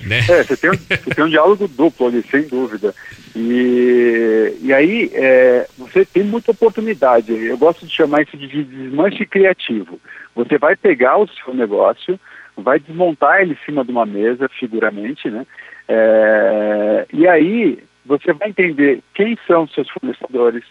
Né? 0.00 0.18
É, 0.18 0.42
você 0.42 0.56
tem, 0.56 0.70
você 0.70 1.14
tem 1.14 1.24
um 1.24 1.30
diálogo 1.30 1.68
duplo 1.68 2.06
ali, 2.06 2.22
sem 2.30 2.42
dúvida. 2.42 2.94
E, 3.34 4.56
e 4.62 4.72
aí 4.72 5.10
é, 5.14 5.66
você 5.78 6.04
tem 6.04 6.24
muita 6.24 6.50
oportunidade. 6.50 7.32
Eu 7.32 7.56
gosto 7.56 7.86
de 7.86 7.92
chamar 7.92 8.22
isso 8.22 8.36
de 8.36 8.64
desmanche 8.64 9.24
criativo. 9.26 10.00
Você 10.34 10.58
vai 10.58 10.76
pegar 10.76 11.18
o 11.18 11.28
seu 11.28 11.54
negócio, 11.54 12.18
vai 12.56 12.78
desmontar 12.78 13.40
ele 13.40 13.52
em 13.52 13.64
cima 13.64 13.84
de 13.84 13.90
uma 13.90 14.06
mesa, 14.06 14.48
figuramente, 14.48 15.30
né? 15.30 15.46
É, 15.88 17.06
e 17.12 17.26
aí 17.28 17.78
você 18.04 18.32
vai 18.32 18.48
entender 18.48 19.00
quem 19.14 19.36
são 19.46 19.66
seus 19.68 19.88
fornecedores, 19.90 20.64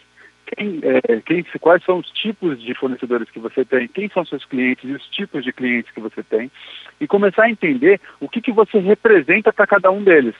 quem, 0.45 0.79
é, 0.83 1.21
quem, 1.21 1.43
quais 1.59 1.83
são 1.83 1.97
os 1.97 2.09
tipos 2.11 2.61
de 2.61 2.73
fornecedores 2.75 3.29
que 3.29 3.39
você 3.39 3.65
tem, 3.65 3.87
quem 3.87 4.09
são 4.09 4.25
seus 4.25 4.45
clientes 4.45 4.89
e 4.89 4.93
os 4.93 5.05
tipos 5.07 5.43
de 5.43 5.51
clientes 5.51 5.91
que 5.91 5.99
você 5.99 6.23
tem, 6.23 6.51
e 6.99 7.07
começar 7.07 7.43
a 7.43 7.49
entender 7.49 7.99
o 8.19 8.29
que, 8.29 8.41
que 8.41 8.51
você 8.51 8.79
representa 8.79 9.51
para 9.51 9.67
cada 9.67 9.91
um 9.91 10.03
deles. 10.03 10.35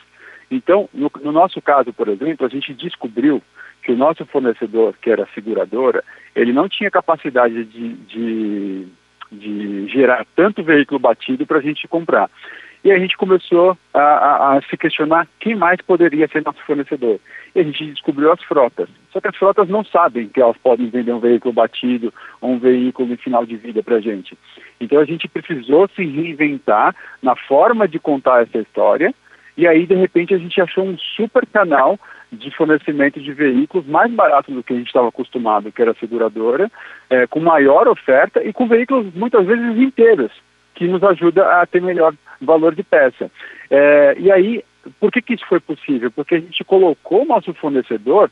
Então, 0.49 0.87
no, 0.93 1.11
no, 1.21 1.31
nosso 1.31 1.61
caso, 1.61 1.91
por 1.91 2.07
exemplo, 2.07 2.45
a 2.45 2.49
gente 2.49 2.73
descobriu 2.73 3.41
que 3.81 3.91
o 3.91 3.97
nosso 3.97 4.25
fornecedor, 4.25 4.95
que 5.01 5.09
era 5.09 5.23
a 5.23 5.33
seguradora, 5.33 6.03
ele 6.35 6.53
não 6.53 6.69
tinha 6.69 6.91
capacidade 6.91 7.65
de, 7.65 7.93
de, 7.93 8.87
de 9.31 9.87
gerar 9.87 10.25
tanto 10.35 10.63
veículo 10.63 10.99
batido 10.99 11.45
para 11.45 11.57
a 11.57 11.61
gente 11.61 11.87
comprar. 11.87 12.29
E 12.85 12.91
a 12.91 12.99
gente 12.99 13.17
começou 13.17 13.75
a, 13.91 13.99
a, 13.99 14.57
a, 14.57 14.61
se 14.61 14.77
questionar 14.77 15.27
quem 15.39 15.55
mais 15.55 15.81
poderia 15.81 16.27
ser 16.27 16.43
nosso 16.45 16.63
fornecedor. 16.67 17.19
E 17.55 17.59
a 17.59 17.63
gente 17.63 17.83
descobriu 17.87 18.31
as 18.31 18.43
frotas. 18.43 18.87
Só 19.11 19.19
que 19.19 19.27
as 19.27 19.35
frotas 19.35 19.67
não 19.67 19.83
sabem 19.83 20.29
que 20.29 20.39
elas 20.39 20.55
podem 20.57 20.87
vender 20.87 21.11
um 21.11 21.19
veículo 21.19 21.51
batido 21.51 22.13
ou 22.39 22.51
um 22.51 22.59
veículo 22.59 23.11
em 23.11 23.17
final 23.17 23.43
de 23.43 23.55
vida 23.55 23.81
para 23.81 23.95
a 23.95 23.99
gente. 23.99 24.37
Então 24.79 24.99
a 24.99 25.05
gente 25.05 25.27
precisou 25.27 25.89
se 25.95 26.05
reinventar 26.05 26.95
na 27.23 27.35
forma 27.35 27.87
de 27.87 27.97
contar 27.97 28.43
essa 28.43 28.59
história. 28.59 29.11
E 29.57 29.67
aí, 29.67 29.87
de 29.87 29.95
repente, 29.95 30.35
a 30.35 30.37
gente 30.37 30.61
achou 30.61 30.85
um 30.85 30.95
super 31.15 31.43
canal 31.47 31.99
de 32.31 32.55
fornecimento 32.55 33.19
de 33.19 33.33
veículos 33.33 33.87
mais 33.87 34.11
barato 34.11 34.51
do 34.51 34.61
que 34.61 34.73
a 34.73 34.77
gente 34.77 34.87
estava 34.87 35.07
acostumado, 35.07 35.71
que 35.71 35.81
era 35.81 35.91
a 35.91 35.95
seguradora, 35.95 36.71
é, 37.09 37.25
com 37.25 37.39
maior 37.39 37.87
oferta 37.87 38.43
e 38.43 38.53
com 38.53 38.67
veículos 38.67 39.11
muitas 39.15 39.43
vezes 39.43 39.75
inteiros, 39.75 40.31
que 40.75 40.87
nos 40.87 41.03
ajuda 41.03 41.61
a 41.61 41.65
ter 41.65 41.81
melhor 41.81 42.13
valor 42.41 42.75
de 42.75 42.83
peça. 42.83 43.31
É, 43.69 44.15
e 44.19 44.31
aí, 44.31 44.63
por 44.99 45.11
que, 45.11 45.21
que 45.21 45.33
isso 45.33 45.45
foi 45.47 45.59
possível? 45.59 46.11
Porque 46.11 46.35
a 46.35 46.39
gente 46.39 46.63
colocou 46.63 47.23
o 47.23 47.25
nosso 47.25 47.53
fornecedor 47.55 48.29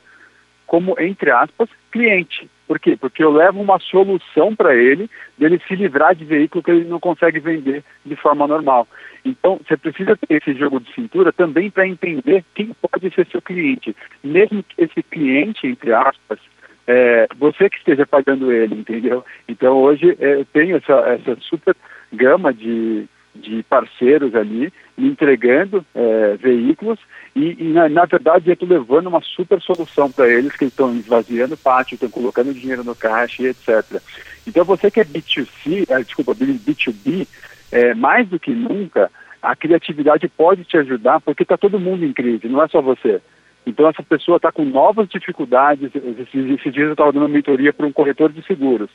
como, 0.68 1.00
entre 1.00 1.32
aspas, 1.32 1.70
cliente. 1.92 2.50
Por 2.68 2.80
quê? 2.80 2.98
Porque 3.00 3.24
eu 3.24 3.32
levo 3.32 3.62
uma 3.62 3.80
solução 3.80 4.56
para 4.56 4.76
ele 4.76 5.10
dele 5.38 5.62
se 5.68 5.76
livrar 5.76 6.16
de 6.16 6.26
veículo 6.26 6.64
que 6.64 6.72
ele 6.72 6.86
não 6.86 7.00
consegue 7.00 7.40
vender 7.40 7.84
de 8.06 8.16
forma 8.16 8.48
normal. 8.48 8.88
Então, 9.24 9.60
você 9.64 9.78
precisa 9.78 10.18
ter 10.18 10.36
esse 10.36 10.54
jogo 10.58 10.80
de 10.80 10.92
cintura 10.94 11.32
também 11.32 11.70
para 11.70 11.88
entender 11.88 12.44
quem 12.56 12.72
pode 12.82 13.14
ser 13.14 13.28
seu 13.28 13.42
cliente. 13.42 13.96
Mesmo 14.24 14.64
que 14.64 14.84
esse 14.84 15.04
cliente, 15.04 15.68
entre 15.68 15.94
aspas, 15.94 16.40
é, 16.88 17.28
você 17.38 17.70
que 17.70 17.78
esteja 17.78 18.06
pagando 18.06 18.52
ele, 18.52 18.76
entendeu? 18.76 19.24
Então, 19.48 19.78
hoje 19.78 20.18
é, 20.20 20.36
eu 20.36 20.46
tenho 20.46 20.78
essa, 20.78 20.94
essa 21.10 21.38
super 21.42 21.76
gama 22.14 22.54
de, 22.54 23.06
de 23.36 23.64
parceiros 23.64 24.36
ali 24.36 24.72
me 24.98 25.10
entregando 25.10 25.86
é, 25.96 26.38
veículos 26.38 27.00
e, 27.36 27.56
e 27.60 27.74
na, 27.74 27.90
na, 27.90 28.06
verdade 28.06 28.50
eu 28.50 28.54
estou 28.54 28.70
levando 28.70 29.08
uma 29.08 29.22
super 29.22 29.60
solução 29.62 30.12
para 30.12 30.30
eles 30.30 30.56
que 30.56 30.66
estão 30.66 30.96
esvaziando 30.96 31.58
pátio, 31.58 31.96
estão 31.96 32.10
colocando 32.10 32.54
dinheiro 32.54 32.84
no 32.84 32.96
caixa 32.96 33.42
e 33.42 33.48
etc. 33.48 34.02
Então 34.48 34.64
você 34.64 34.92
que 34.92 35.00
é 35.00 35.06
B2C, 35.06 35.90
é, 35.90 36.04
desculpa, 36.04 36.36
B2B, 36.36 37.28
é, 37.72 37.94
mais 37.96 38.28
do 38.28 38.40
que 38.40 38.52
nunca, 38.52 39.12
a 39.42 39.56
criatividade 39.56 40.28
pode 40.30 40.64
te 40.64 40.78
ajudar 40.78 41.20
porque 41.20 41.44
está 41.44 41.58
todo 41.58 41.80
mundo 41.80 42.06
em 42.06 42.14
crise, 42.14 42.48
não 42.48 42.64
é 42.64 42.68
só 42.68 42.82
você. 42.82 43.20
Então 43.66 43.88
essa 43.88 44.04
pessoa 44.04 44.38
está 44.38 44.52
com 44.52 44.66
novas 44.66 45.08
dificuldades. 45.10 45.90
Esses, 45.96 46.52
esses 46.52 46.74
dias 46.74 46.88
eu 46.88 46.92
estava 46.92 47.12
dando 47.12 47.30
mentoria 47.30 47.72
para 47.74 47.86
um 47.86 47.92
corretor 47.92 48.32
de 48.32 48.46
seguros. 48.46 48.90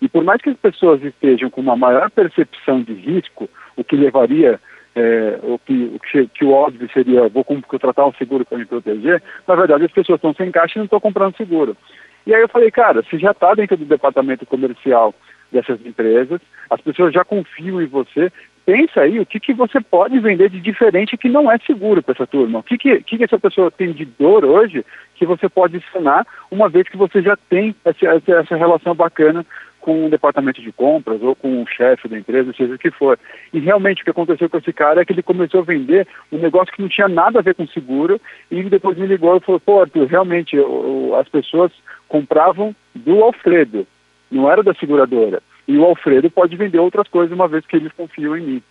E 0.00 0.08
por 0.08 0.24
mais 0.24 0.40
que 0.40 0.50
as 0.50 0.56
pessoas 0.56 1.02
estejam 1.02 1.50
com 1.50 1.60
uma 1.60 1.76
maior 1.76 2.10
percepção 2.10 2.82
de 2.82 2.94
risco, 2.94 3.48
o 3.76 3.84
que 3.84 3.96
levaria, 3.96 4.58
é, 4.94 5.38
o, 5.42 5.58
que, 5.58 5.92
o 5.94 6.00
que, 6.00 6.26
que, 6.28 6.44
o 6.44 6.52
óbvio 6.52 6.88
seria, 6.92 7.28
vou 7.28 7.44
contratar 7.44 8.06
um 8.06 8.14
seguro 8.14 8.44
para 8.44 8.58
me 8.58 8.64
proteger, 8.64 9.22
na 9.46 9.54
verdade 9.54 9.84
as 9.84 9.92
pessoas 9.92 10.16
estão 10.16 10.34
sem 10.34 10.50
caixa 10.50 10.74
e 10.76 10.78
não 10.78 10.84
estão 10.84 11.00
comprando 11.00 11.36
seguro. 11.36 11.76
E 12.26 12.34
aí 12.34 12.40
eu 12.40 12.48
falei, 12.48 12.70
cara, 12.70 13.02
se 13.08 13.18
já 13.18 13.30
está 13.30 13.54
dentro 13.54 13.76
do 13.76 13.84
departamento 13.84 14.44
comercial 14.46 15.14
dessas 15.50 15.84
empresas, 15.84 16.40
as 16.68 16.80
pessoas 16.80 17.12
já 17.12 17.24
confiam 17.24 17.80
em 17.80 17.86
você, 17.86 18.30
pensa 18.64 19.00
aí 19.00 19.18
o 19.18 19.26
que, 19.26 19.40
que 19.40 19.52
você 19.52 19.80
pode 19.80 20.18
vender 20.20 20.50
de 20.50 20.60
diferente 20.60 21.16
que 21.16 21.28
não 21.28 21.50
é 21.50 21.58
seguro 21.66 22.02
para 22.02 22.14
essa 22.14 22.26
turma. 22.26 22.60
O 22.60 22.62
que, 22.62 22.78
que, 22.78 23.00
que, 23.02 23.24
essa 23.24 23.38
pessoa 23.38 23.70
tem 23.70 23.92
de 23.92 24.04
dor 24.04 24.44
hoje 24.44 24.84
que 25.16 25.26
você 25.26 25.48
pode 25.48 25.82
sanar, 25.92 26.26
uma 26.50 26.68
vez 26.68 26.88
que 26.88 26.96
você 26.96 27.20
já 27.20 27.36
tem 27.48 27.74
essa, 27.84 28.32
essa 28.32 28.56
relação 28.56 28.94
bacana 28.94 29.44
com 29.80 30.06
o 30.06 30.10
departamento 30.10 30.60
de 30.60 30.70
compras 30.72 31.22
ou 31.22 31.34
com 31.34 31.62
o 31.62 31.66
chefe 31.66 32.08
da 32.08 32.18
empresa, 32.18 32.52
seja 32.52 32.74
o 32.74 32.78
que 32.78 32.90
for. 32.90 33.18
E 33.52 33.58
realmente 33.58 34.02
o 34.02 34.04
que 34.04 34.10
aconteceu 34.10 34.48
com 34.48 34.58
esse 34.58 34.72
cara 34.72 35.00
é 35.00 35.04
que 35.04 35.12
ele 35.12 35.22
começou 35.22 35.60
a 35.60 35.64
vender 35.64 36.06
um 36.30 36.38
negócio 36.38 36.72
que 36.72 36.82
não 36.82 36.88
tinha 36.88 37.08
nada 37.08 37.38
a 37.38 37.42
ver 37.42 37.54
com 37.54 37.66
seguro 37.68 38.20
e 38.50 38.62
depois 38.64 38.96
me 38.96 39.06
ligou 39.06 39.36
e 39.36 39.40
falou, 39.40 39.60
pô, 39.60 39.80
Arthur, 39.80 40.06
realmente 40.06 40.56
as 41.18 41.28
pessoas 41.28 41.72
compravam 42.08 42.74
do 42.94 43.22
Alfredo, 43.22 43.86
não 44.30 44.50
era 44.50 44.62
da 44.62 44.74
seguradora. 44.74 45.42
E 45.66 45.76
o 45.76 45.84
Alfredo 45.84 46.30
pode 46.30 46.56
vender 46.56 46.78
outras 46.78 47.08
coisas 47.08 47.32
uma 47.32 47.48
vez 47.48 47.64
que 47.64 47.76
eles 47.76 47.92
confiam 47.92 48.36
em 48.36 48.42
mim. 48.42 48.62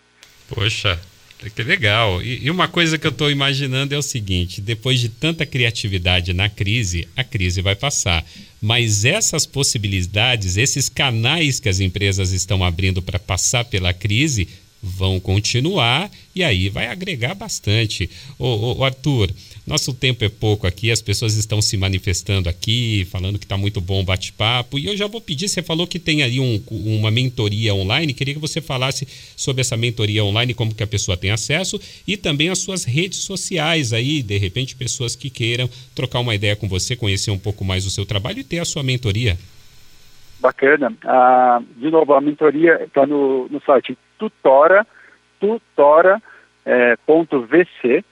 Poxa, 0.53 0.99
que 1.47 1.63
legal. 1.63 2.21
E, 2.21 2.45
e 2.45 2.51
uma 2.51 2.67
coisa 2.67 2.97
que 2.97 3.07
eu 3.07 3.11
estou 3.11 3.31
imaginando 3.31 3.95
é 3.95 3.97
o 3.97 4.01
seguinte: 4.01 4.59
depois 4.59 4.99
de 4.99 5.07
tanta 5.07 5.45
criatividade 5.45 6.33
na 6.33 6.49
crise, 6.49 7.07
a 7.15 7.23
crise 7.23 7.61
vai 7.61 7.75
passar. 7.75 8.25
Mas 8.61 9.05
essas 9.05 9.45
possibilidades, 9.45 10.57
esses 10.57 10.89
canais 10.89 11.59
que 11.59 11.69
as 11.69 11.79
empresas 11.79 12.31
estão 12.31 12.63
abrindo 12.63 13.01
para 13.01 13.17
passar 13.17 13.63
pela 13.63 13.93
crise, 13.93 14.49
vão 14.81 15.19
continuar 15.19 16.09
e 16.35 16.43
aí 16.43 16.69
vai 16.69 16.87
agregar 16.87 17.35
bastante. 17.35 18.09
Ô, 18.37 18.77
ô, 18.77 18.83
Arthur, 18.83 19.29
nosso 19.67 19.93
tempo 19.93 20.23
é 20.23 20.29
pouco 20.29 20.65
aqui, 20.65 20.89
as 20.89 21.01
pessoas 21.01 21.35
estão 21.35 21.61
se 21.61 21.77
manifestando 21.77 22.49
aqui, 22.49 23.05
falando 23.11 23.37
que 23.37 23.45
está 23.45 23.57
muito 23.57 23.81
bom 23.81 24.01
o 24.01 24.03
bate-papo. 24.03 24.79
E 24.79 24.87
eu 24.87 24.95
já 24.95 25.05
vou 25.05 25.21
pedir, 25.21 25.49
você 25.49 25.61
falou 25.61 25.85
que 25.85 25.99
tem 25.99 26.23
aí 26.23 26.39
um, 26.39 26.61
uma 26.71 27.11
mentoria 27.11 27.75
online, 27.75 28.13
queria 28.13 28.33
que 28.33 28.39
você 28.39 28.61
falasse 28.61 29.07
sobre 29.35 29.61
essa 29.61 29.75
mentoria 29.75 30.23
online, 30.23 30.53
como 30.53 30.73
que 30.73 30.83
a 30.83 30.87
pessoa 30.87 31.17
tem 31.17 31.31
acesso 31.31 31.79
e 32.07 32.15
também 32.15 32.49
as 32.49 32.59
suas 32.59 32.83
redes 32.83 33.19
sociais 33.19 33.93
aí, 33.93 34.23
de 34.23 34.37
repente 34.37 34.75
pessoas 34.75 35.15
que 35.15 35.29
queiram 35.29 35.69
trocar 35.93 36.19
uma 36.19 36.33
ideia 36.33 36.55
com 36.55 36.67
você, 36.67 36.95
conhecer 36.95 37.31
um 37.31 37.39
pouco 37.39 37.65
mais 37.65 37.85
o 37.85 37.91
seu 37.91 38.05
trabalho 38.05 38.39
e 38.39 38.43
ter 38.43 38.59
a 38.59 38.65
sua 38.65 38.81
mentoria. 38.81 39.37
Bacana. 40.39 40.93
Ah, 41.03 41.61
de 41.75 41.91
novo, 41.91 42.13
a 42.13 42.21
mentoria 42.21 42.81
está 42.85 43.05
no, 43.05 43.49
no 43.49 43.61
site 43.61 43.97
tutora, 44.19 44.85
tutora.vc. 45.39 46.27
É, 47.87 48.03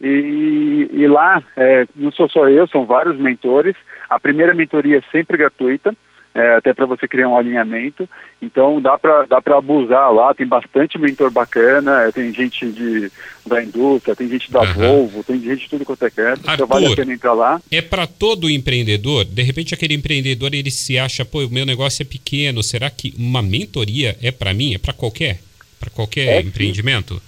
e, 0.00 0.88
e 0.92 1.06
lá, 1.06 1.42
é, 1.56 1.86
não 1.94 2.10
sou 2.10 2.28
só 2.28 2.48
eu, 2.48 2.66
são 2.66 2.86
vários 2.86 3.18
mentores. 3.18 3.76
A 4.08 4.18
primeira 4.18 4.54
mentoria 4.54 4.98
é 4.98 5.02
sempre 5.12 5.36
gratuita, 5.36 5.94
é, 6.34 6.54
até 6.54 6.72
para 6.72 6.86
você 6.86 7.06
criar 7.06 7.28
um 7.28 7.36
alinhamento. 7.36 8.08
Então 8.40 8.80
dá 8.80 8.96
para 8.96 9.26
dá 9.26 9.42
abusar 9.58 10.10
lá, 10.12 10.32
tem 10.32 10.46
bastante 10.46 10.98
mentor 10.98 11.30
bacana, 11.30 12.10
tem 12.12 12.32
gente 12.32 12.66
de, 12.72 13.12
da 13.46 13.62
indústria, 13.62 14.16
tem 14.16 14.28
gente 14.28 14.50
da 14.50 14.62
uhum. 14.62 14.72
Volvo, 14.72 15.22
tem 15.22 15.38
gente 15.38 15.64
de 15.64 15.68
tudo 15.68 15.84
quanto 15.84 16.04
é 16.06 16.10
canto, 16.10 16.50
então 16.50 16.66
vale 16.66 16.90
a 16.90 16.96
pena 16.96 17.12
entrar 17.12 17.34
lá. 17.34 17.60
É 17.70 17.82
para 17.82 18.06
todo 18.06 18.48
empreendedor? 18.48 19.26
De 19.26 19.42
repente 19.42 19.74
aquele 19.74 19.94
empreendedor 19.94 20.54
ele 20.54 20.70
se 20.70 20.98
acha, 20.98 21.24
pô, 21.26 21.44
o 21.44 21.50
meu 21.50 21.66
negócio 21.66 22.02
é 22.02 22.06
pequeno, 22.06 22.62
será 22.62 22.88
que 22.88 23.14
uma 23.18 23.42
mentoria 23.42 24.16
é 24.22 24.30
para 24.30 24.54
mim? 24.54 24.74
É 24.74 24.78
para 24.78 24.94
qualquer? 24.94 25.40
Para 25.80 25.90
qualquer 25.90 26.28
é, 26.28 26.40
empreendimento? 26.40 27.14
Sim. 27.14 27.20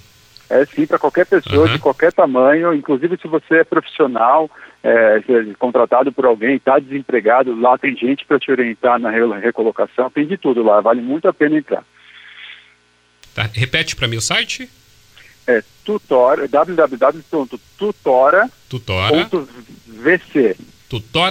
É 0.50 0.66
sim, 0.66 0.86
para 0.86 0.98
qualquer 0.98 1.24
pessoa 1.24 1.66
uhum. 1.66 1.72
de 1.72 1.78
qualquer 1.78 2.12
tamanho, 2.12 2.74
inclusive 2.74 3.16
se 3.16 3.26
você 3.26 3.60
é 3.60 3.64
profissional, 3.64 4.50
é, 4.84 5.22
contratado 5.58 6.12
por 6.12 6.26
alguém, 6.26 6.56
está 6.56 6.78
desempregado, 6.78 7.58
lá 7.58 7.78
tem 7.78 7.96
gente 7.96 8.26
para 8.26 8.38
te 8.38 8.50
orientar 8.50 8.98
na 8.98 9.10
recolocação, 9.38 10.10
tem 10.10 10.26
de 10.26 10.36
tudo 10.36 10.62
lá, 10.62 10.82
vale 10.82 11.00
muito 11.00 11.26
a 11.26 11.32
pena 11.32 11.56
entrar. 11.56 11.82
Tá, 13.34 13.48
repete 13.54 13.96
para 13.96 14.06
mim 14.06 14.16
o 14.16 14.20
site? 14.20 14.68
É 15.46 15.62
tutora, 15.84 16.46
www.tutora.vc. 16.46 18.50
Tutora. 18.68 19.16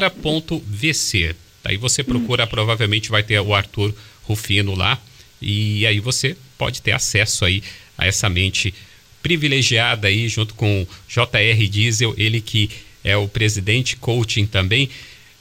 Tutora.vc. 0.09 1.35
Daí 1.63 1.77
você 1.77 2.03
procura, 2.03 2.45
hum. 2.45 2.47
provavelmente 2.47 3.11
vai 3.11 3.21
ter 3.21 3.39
o 3.39 3.53
Arthur 3.53 3.93
Rufino 4.23 4.75
lá, 4.75 4.97
e 5.41 5.85
aí 5.85 5.99
você 5.99 6.35
pode 6.57 6.81
ter 6.81 6.91
acesso 6.91 7.45
aí 7.45 7.63
a 7.97 8.05
essa 8.05 8.29
mente 8.29 8.73
privilegiada 9.21 10.07
aí, 10.07 10.27
junto 10.27 10.53
com 10.55 10.85
JR 11.07 11.67
Diesel, 11.69 12.13
ele 12.17 12.41
que 12.41 12.69
é 13.03 13.15
o 13.15 13.27
presidente 13.27 13.95
coaching 13.95 14.45
também. 14.45 14.89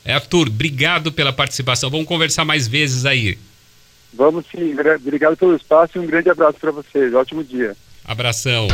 É, 0.04 0.14
Arthur, 0.14 0.48
obrigado 0.48 1.12
pela 1.12 1.32
participação. 1.32 1.90
Vamos 1.90 2.06
conversar 2.06 2.44
mais 2.44 2.66
vezes 2.66 3.04
aí. 3.04 3.38
Vamos 4.12 4.44
sim. 4.50 4.74
Obrigado 4.74 5.36
pelo 5.36 5.54
espaço 5.54 5.98
e 5.98 6.00
um 6.00 6.06
grande 6.06 6.30
abraço 6.30 6.58
para 6.58 6.70
vocês. 6.70 7.14
Ótimo 7.14 7.44
dia. 7.44 7.76
Abração. 8.04 8.68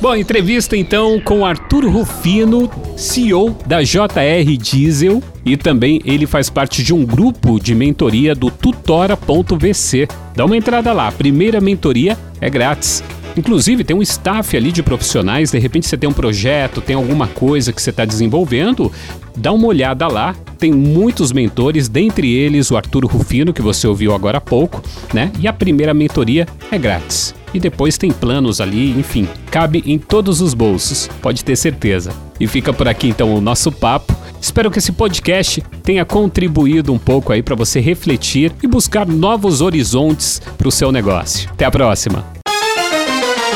Bom, 0.00 0.14
entrevista 0.14 0.76
então 0.76 1.20
com 1.20 1.46
Arthur 1.46 1.86
Rufino, 1.88 2.70
CEO 2.96 3.56
da 3.66 3.82
JR 3.82 4.56
Diesel 4.58 5.22
e 5.44 5.56
também 5.56 6.00
ele 6.04 6.26
faz 6.26 6.50
parte 6.50 6.82
de 6.82 6.92
um 6.92 7.04
grupo 7.04 7.58
de 7.58 7.74
mentoria 7.74 8.34
do 8.34 8.50
tutora.vc. 8.50 10.08
Dá 10.34 10.44
uma 10.44 10.56
entrada 10.56 10.92
lá, 10.92 11.08
a 11.08 11.12
primeira 11.12 11.60
mentoria 11.60 12.18
é 12.40 12.50
grátis. 12.50 13.02
Inclusive, 13.36 13.84
tem 13.84 13.96
um 13.96 14.02
staff 14.02 14.56
ali 14.56 14.70
de 14.70 14.82
profissionais. 14.82 15.50
De 15.50 15.58
repente, 15.58 15.86
você 15.86 15.96
tem 15.96 16.08
um 16.08 16.12
projeto, 16.12 16.80
tem 16.80 16.96
alguma 16.96 17.26
coisa 17.26 17.72
que 17.72 17.82
você 17.82 17.90
está 17.90 18.04
desenvolvendo, 18.04 18.92
dá 19.36 19.52
uma 19.52 19.66
olhada 19.66 20.06
lá. 20.06 20.34
Tem 20.58 20.72
muitos 20.72 21.32
mentores, 21.32 21.88
dentre 21.88 22.32
eles 22.32 22.70
o 22.70 22.76
Arturo 22.76 23.06
Rufino, 23.06 23.52
que 23.52 23.60
você 23.60 23.86
ouviu 23.86 24.14
agora 24.14 24.38
há 24.38 24.40
pouco, 24.40 24.82
né? 25.12 25.30
E 25.38 25.48
a 25.48 25.52
primeira 25.52 25.92
mentoria 25.92 26.46
é 26.70 26.78
grátis. 26.78 27.34
E 27.52 27.60
depois 27.60 27.96
tem 27.96 28.10
planos 28.10 28.60
ali, 28.60 28.90
enfim, 28.98 29.28
cabe 29.50 29.82
em 29.86 29.98
todos 29.98 30.40
os 30.40 30.54
bolsos, 30.54 31.08
pode 31.22 31.44
ter 31.44 31.54
certeza. 31.54 32.12
E 32.40 32.48
fica 32.48 32.72
por 32.72 32.88
aqui 32.88 33.08
então 33.08 33.32
o 33.32 33.40
nosso 33.40 33.70
papo. 33.70 34.14
Espero 34.40 34.70
que 34.70 34.78
esse 34.78 34.92
podcast 34.92 35.62
tenha 35.82 36.04
contribuído 36.04 36.92
um 36.92 36.98
pouco 36.98 37.32
aí 37.32 37.42
para 37.42 37.54
você 37.54 37.80
refletir 37.80 38.52
e 38.62 38.66
buscar 38.66 39.06
novos 39.06 39.60
horizontes 39.60 40.42
para 40.58 40.68
o 40.68 40.72
seu 40.72 40.90
negócio. 40.90 41.48
Até 41.52 41.64
a 41.64 41.70
próxima! 41.70 42.43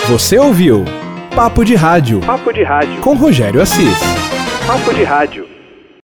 Você 0.08 0.38
ouviu 0.38 0.86
Papo 1.36 1.62
de 1.62 1.74
Rádio. 1.74 2.20
Papo 2.20 2.50
de 2.50 2.62
Rádio. 2.62 2.98
Com 3.02 3.12
Rogério 3.14 3.60
Assis. 3.60 3.98
Papo 4.66 4.94
de 4.94 5.04
Rádio. 5.04 5.46